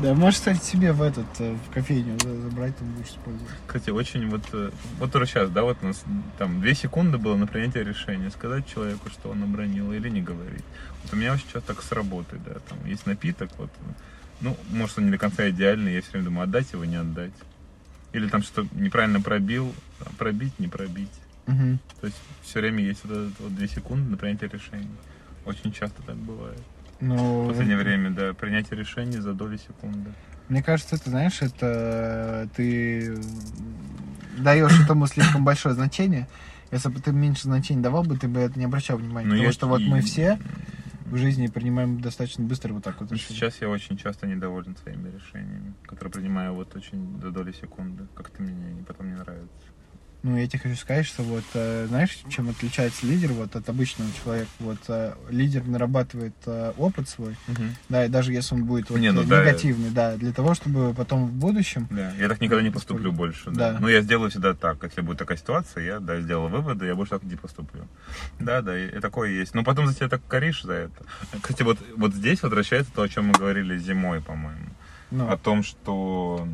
[0.00, 3.52] Да, можешь, кстати, себе в этот, э, в кофейню за- забрать, там будешь использовать.
[3.66, 4.70] Кстати, очень вот, э,
[5.00, 6.04] вот тоже сейчас, да, вот у нас
[6.38, 10.64] там две секунды было на принятие решения, сказать человеку, что он обронил, или не говорить.
[11.02, 13.70] Вот у меня сейчас так сработает, да, там есть напиток, вот,
[14.40, 17.32] ну, может, он не до конца идеальный, я все время думаю, отдать его, не отдать.
[18.12, 19.74] Или там что неправильно пробил,
[20.16, 21.10] пробить, не пробить.
[21.46, 21.80] Мгм.
[22.00, 24.88] То есть все время есть вот это вот две секунды на принятие решения.
[25.44, 26.62] Очень часто так бывает.
[27.00, 30.10] В Ну, последнее время, да, принятие решений за доли секунды.
[30.48, 33.16] мне кажется, это, знаешь, это ты
[34.38, 36.26] даешь этому слишком большое значение.
[36.70, 39.26] Если бы ты меньше значения давал бы, ты бы это не обращал внимания.
[39.28, 40.38] Но Потому я что вот и- мы все
[41.06, 43.10] в жизни принимаем достаточно быстро вот так вот.
[43.10, 43.38] Ну, решения.
[43.38, 48.06] Сейчас я очень часто недоволен своими решениями, которые принимаю вот очень до доли секунды.
[48.14, 49.48] Как-то мне они потом не нравятся.
[50.24, 54.10] Ну, я тебе хочу сказать, что вот, э, знаешь, чем отличается лидер вот от обычного
[54.24, 54.50] человека?
[54.58, 57.36] Вот э, лидер нарабатывает э, опыт свой,
[57.88, 59.42] да, и даже если он будет вот, Не, ну э, да.
[59.42, 63.50] негативный, да, для того, чтобы потом в будущем Да, я так никогда не поступлю больше.
[63.50, 63.74] Да.
[63.74, 63.78] Да.
[63.78, 64.82] Но я сделаю всегда так.
[64.82, 67.86] Если будет такая ситуация, я да, сделал выводы, я больше так не поступлю.
[68.40, 69.54] Да, да, и, такое есть.
[69.54, 71.04] Но потом за тебя так коришь за это.
[71.40, 74.70] Кстати, вот, вот здесь возвращается то, о чем мы говорили зимой, по-моему.
[75.12, 76.46] ну, О том, что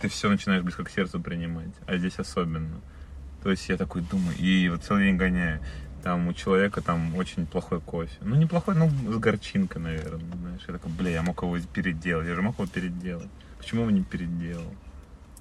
[0.00, 2.80] ты все начинаешь близко к сердцу принимать, а здесь особенно.
[3.42, 5.60] То есть я такой думаю, и вот целый день гоняю.
[6.02, 8.16] Там у человека там очень плохой кофе.
[8.22, 10.62] Ну, неплохой, ну, с горчинкой, наверное, знаешь.
[10.66, 13.28] Я такой, бля, я мог его переделать, я же мог его переделать.
[13.58, 14.74] Почему его не переделал?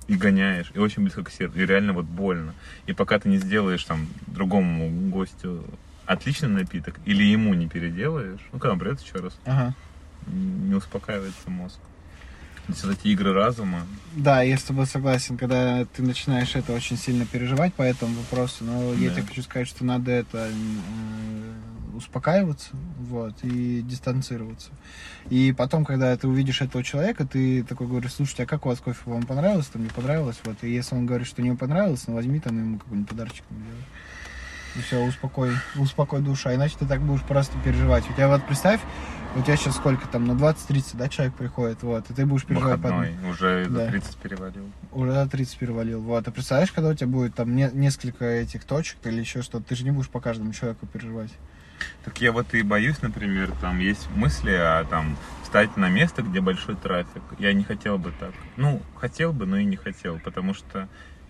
[0.07, 2.53] И гоняешь, и очень близко к сердцу, и реально вот больно.
[2.85, 5.63] И пока ты не сделаешь там другому гостю
[6.05, 9.73] отличный напиток, или ему не переделаешь, ну, когда он придет еще раз, ага.
[10.27, 11.79] не успокаивается мозг.
[12.67, 13.85] То есть вот эти игры разума,
[14.15, 18.63] Да, я с тобой согласен, когда ты начинаешь это очень сильно переживать по этому вопросу,
[18.63, 19.15] но я Да.
[19.15, 24.69] тебе хочу сказать, что надо это э, успокаиваться, вот, и дистанцироваться.
[25.29, 28.79] И потом, когда ты увидишь этого человека, ты такой говоришь, слушайте, а как у вас
[28.79, 32.13] кофе, вам понравилось, там не понравилось, вот, и если он говорит, что не понравилось, ну
[32.15, 33.83] возьми там ему какой-нибудь подарочек сделай.
[34.75, 38.09] И все, успокой, успокой душа, иначе ты так будешь просто переживать.
[38.09, 38.79] У тебя вот представь,
[39.35, 42.81] у тебя сейчас сколько там, на 20-30, да, человек приходит, вот, и ты будешь переживать
[42.81, 43.87] по выходной, уже за Да.
[43.87, 44.71] 30 перевалил.
[44.91, 46.01] Уже за 30 перевалил.
[46.01, 46.25] Вот.
[46.27, 49.75] А представляешь, когда у тебя будет там не- несколько этих точек или еще что-то, ты
[49.75, 51.31] же не будешь по каждому человеку переживать.
[52.05, 56.39] Так я вот и боюсь, например, там есть мысли о там встать на место, где
[56.39, 57.23] большой трафик.
[57.39, 58.31] Я не хотел бы так.
[58.55, 60.87] Ну, хотел бы, но и не хотел, потому что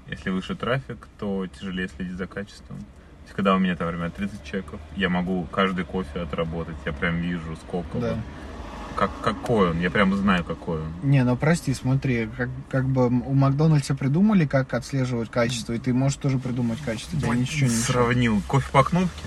[0.08, 2.86] если выше трафик, то тяжелее следить за качеством.
[3.24, 6.76] Есть, когда у меня, там, например, 30 чеков, я могу каждый кофе отработать.
[6.86, 8.18] Я прям вижу, сколько Да.
[8.94, 10.92] Как, какой он, я прям знаю, какой он.
[11.02, 15.94] Не, ну прости, смотри, как, как бы у Макдональдса придумали, как отслеживать качество, и ты
[15.94, 17.18] можешь тоже придумать качество.
[17.18, 17.76] Тебе ничего не.
[17.76, 19.24] Сравнил кофе по кнопке.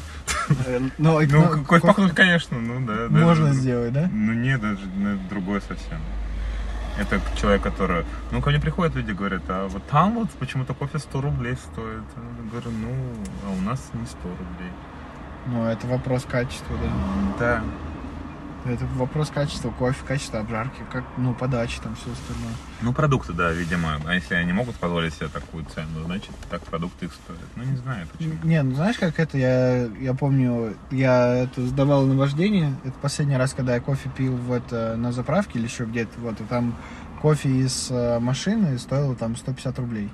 [0.67, 3.09] Э, Ну, Ну, ну, кофе ко- по кнопке, конечно, ну да.
[3.09, 4.11] можно сделать, да?
[4.13, 4.79] Ну нет, это
[5.31, 5.99] другое совсем.
[6.99, 8.05] Это человек, который...
[8.31, 12.05] Ну, ко мне приходят люди, говорят, а вот там вот почему-то кофе 100 рублей стоит.
[12.17, 12.95] Я говорю, ну,
[13.47, 14.73] а у нас не 100 рублей.
[15.47, 17.39] Ну, это вопрос качества, да.
[17.39, 17.63] Да.
[18.65, 22.55] Это вопрос качества кофе, качества обжарки, как, ну, подачи, там, все остальное.
[22.81, 24.01] Ну, продукты, да, видимо.
[24.07, 27.43] А если они могут позволить себе такую цену, значит, так продукты их стоят.
[27.57, 28.35] Ну, не знаю, почему.
[28.43, 33.37] Не, ну знаешь, как это, я, я помню, я это сдавал на вождение, это последний
[33.37, 36.75] раз, когда я кофе пил в это, на заправке или еще где-то, вот, и там
[37.21, 40.11] кофе из э, машины стоило там 150 рублей.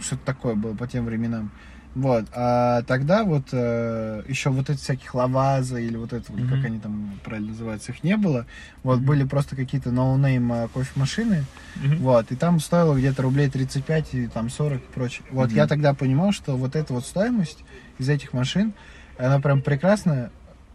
[0.00, 1.50] Что-то такое было по тем временам.
[1.98, 6.46] Вот, а тогда вот э, еще вот этих всяких Lavazza или вот это, Мгм.
[6.48, 8.46] как они там правильно называются, их не было.
[8.84, 9.06] Вот, Мгм.
[9.06, 11.44] были просто какие-то no-name э, кофемашины,
[11.74, 11.96] Мгм.
[11.98, 15.26] вот, и там стоило где-то рублей 35 и там 40 и прочее.
[15.32, 15.56] Вот Мгм.
[15.56, 17.64] я тогда понимал, что вот эта вот стоимость
[17.98, 18.74] из этих машин,
[19.18, 20.30] она прям прекрасно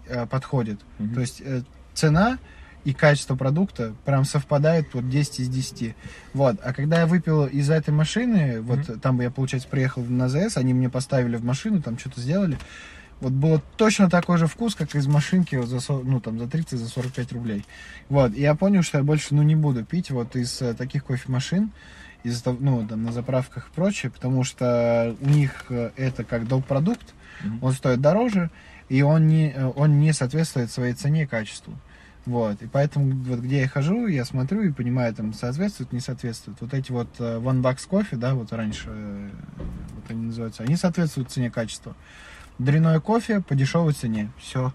[0.07, 0.81] э, подходит.
[0.99, 1.13] Мгм.
[1.13, 1.61] То есть э,
[1.93, 2.37] цена
[2.85, 5.95] и качество продукта прям совпадают вот 10 из 10.
[6.33, 6.57] Вот.
[6.63, 10.73] А когда я выпил из этой машины, вот там я, получается, приехал на ЗС, они
[10.73, 12.57] мне поставили в машину, там что-то сделали,
[13.21, 16.77] вот было точно такой же вкус, как из машинки вот за, ну, там, за 30,
[16.77, 17.63] за 45 рублей.
[18.09, 21.05] Вот, и я понял, что я больше, ну, не буду пить вот из э, таких
[21.05, 21.71] кофемашин.
[22.43, 26.65] того, ну, там, на заправках и прочее, потому что у них э, это как доп.
[26.65, 27.13] продукт,
[27.43, 27.59] Мгм.
[27.61, 28.49] он стоит дороже,
[28.89, 31.73] и он не, э, он не соответствует своей цене и качеству.
[32.25, 36.59] Вот, и поэтому вот где я хожу, я смотрю и понимаю, там, соответствует, не соответствует.
[36.61, 39.29] Вот эти вот э, One Bucks кофе, да, вот раньше, э,
[39.95, 41.95] вот они называются, они соответствуют цене качества.
[42.59, 44.73] Дряное кофе по дешевой цене, все.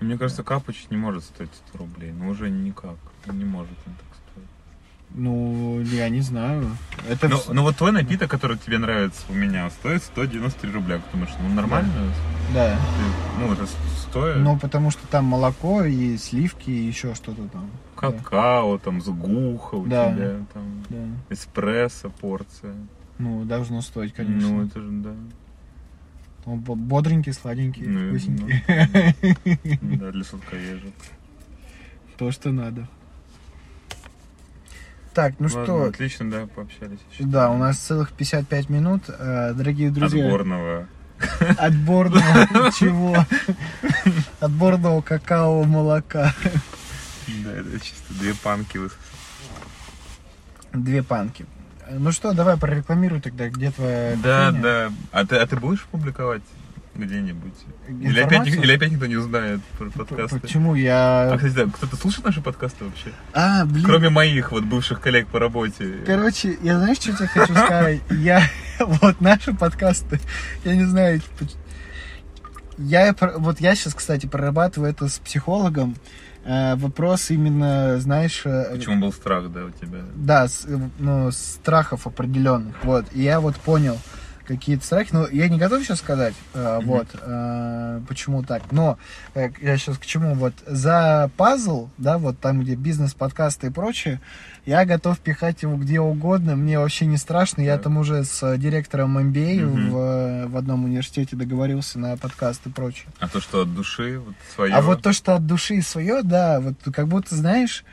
[0.00, 2.12] Мне кажется, капуч не может стоить 100 рублей.
[2.12, 2.96] Ну, уже никак.
[3.26, 4.15] Не может он так.
[5.14, 6.76] Ну, я не знаю.
[7.08, 10.96] Это Ну, вс- ну вот твой напиток, который тебе нравится у меня, стоит 193 рубля.
[10.98, 11.90] Как думаешь, ну нормально?
[12.52, 12.74] да.
[12.76, 13.66] Ты- ну, это
[13.98, 14.36] стоит.
[14.38, 17.70] Ну, потому что там молоко и сливки и еще что-то там.
[18.00, 18.12] Да.
[18.12, 20.12] Какао, там, сгуха у Да.
[20.12, 21.06] тебя, там, Да.
[21.34, 22.74] эспрессо, порция.
[23.18, 24.48] Ну, должно стоить, конечно.
[24.50, 25.10] Ну, это же, да.
[26.44, 28.62] Он бо- бодренький, сладенький, Ну, вкусненький.
[29.96, 30.92] Да, для сладкоежек.
[32.18, 32.86] То, что надо.
[35.16, 36.98] Так, ну Ладно, что, Отлично, да, пообщались.
[37.10, 37.30] считаю.
[37.30, 39.04] да, у нас целых 55 минут.
[39.08, 40.88] Э, Дорогие друзья, Отборного.
[41.56, 43.16] отборного чего?
[44.40, 46.34] Отборного какао молока.
[47.42, 48.78] Да, это чисто две панки.
[50.74, 51.46] Две панки.
[51.90, 54.92] Ну что, давай прорекламируй тогда, где твоя Да, да.
[55.12, 56.42] А ты, а ты будешь публиковать
[56.96, 57.54] где-нибудь?
[57.88, 60.40] Или опять, или опять никто не узнает про подкасты?
[60.40, 61.32] Почему А, я...
[61.36, 63.12] кстати, да, кто-то слушает наши подкасты вообще?
[63.32, 63.84] А, блин.
[63.84, 66.00] Кроме моих вот бывших коллег по работе.
[66.06, 68.00] Короче, я знаешь, что тебе хочу сказать?
[68.10, 68.42] Я,
[68.80, 70.20] вот наши подкасты,
[70.64, 71.20] я не знаю,
[72.78, 75.94] я, вот я сейчас, кстати, прорабатываю это с психологом,
[76.48, 78.42] Э, вопрос именно, знаешь...
[78.44, 79.98] э, Почему был страх, да, у тебя?
[80.14, 83.98] Да, с- э, ну, страхов определенных, вот, и я вот понял
[84.46, 86.80] какие-то страхи, но я не готов сейчас сказать, Мгм.
[86.86, 88.98] вот, э, почему так, но
[89.34, 93.70] э, я сейчас к чему, вот, за пазл, да, вот там, где бизнес, подкасты и
[93.70, 94.20] прочее,
[94.64, 99.18] я готов пихать его где угодно, мне вообще не страшно, я там уже с директором
[99.18, 99.90] MBA Мгм.
[99.90, 103.06] в, э, в одном университете договорился на подкаст и прочее.
[103.20, 104.72] А то, что от души, вот свое.
[104.74, 107.84] А вот то, что от души свое, да, вот как будто, знаешь,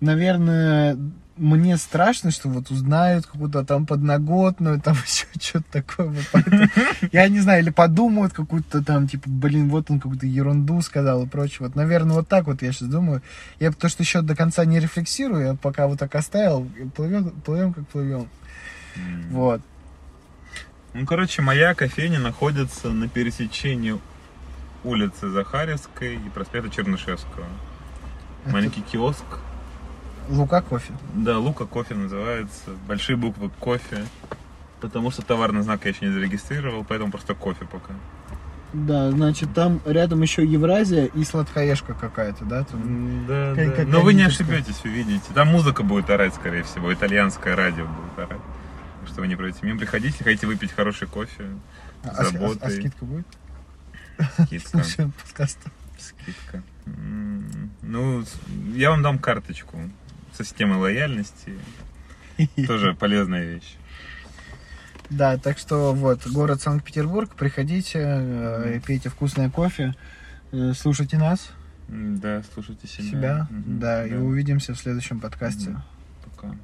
[0.00, 0.96] наверное,
[1.36, 6.08] мне страшно, что вот узнают какую-то там подноготную, там еще что-то такое.
[6.08, 6.68] Вот поэтому
[7.12, 11.28] я не знаю, или подумают какую-то там, типа, блин, вот он какую-то ерунду сказал и
[11.28, 11.58] прочее.
[11.60, 13.22] Вот, наверное, вот так вот я сейчас думаю.
[13.60, 17.72] Я потому что еще до конца не рефлексирую, я пока вот так оставил, плывем, плывем
[17.72, 18.28] как плывем.
[18.96, 19.28] М.
[19.30, 19.60] Вот.
[20.94, 24.00] Ну, короче, моя кофейня находится на пересечении
[24.82, 27.44] улицы Захаревской и проспекта Чернышевского.
[28.44, 29.24] Это Маленький киоск.
[30.28, 30.92] Лука кофе.
[31.14, 32.70] Да, Лука кофе называется.
[32.88, 34.04] Большие буквы кофе.
[34.80, 37.94] Потому что товарный знак я еще не зарегистрировал, поэтому просто кофе пока.
[38.72, 42.64] Да, значит, там рядом еще Евразия и сладкоежка какая-то, да?
[42.64, 43.26] Там...
[43.26, 43.72] Да, Как- да.
[43.76, 45.24] как Но вы не ошибетесь, увидите.
[45.34, 46.92] Там музыка будет орать, скорее всего.
[46.92, 48.40] Итальянское радио будет орать.
[49.00, 49.78] Так что вы не пройдете мимо.
[49.78, 51.44] Приходите, хотите выпить хороший кофе.
[52.04, 53.26] А, а- а- а скидка будет?
[54.44, 54.82] Скидка.
[55.98, 56.62] Скидка.
[57.82, 58.24] Ну,
[58.74, 59.78] я вам дам карточку
[60.36, 61.54] со системой лояльности.
[62.66, 63.76] Тоже полезная вещь.
[65.08, 69.94] Да, так что вот, город Санкт-Петербург, приходите, э, пейте вкусное кофе,
[70.52, 71.52] э, слушайте нас,
[71.88, 73.04] Да, слушайте себя.
[73.08, 75.70] себя, Мгм, да, и увидимся в следующем подкасте.
[75.70, 75.82] Мгм.
[76.24, 76.56] Пока.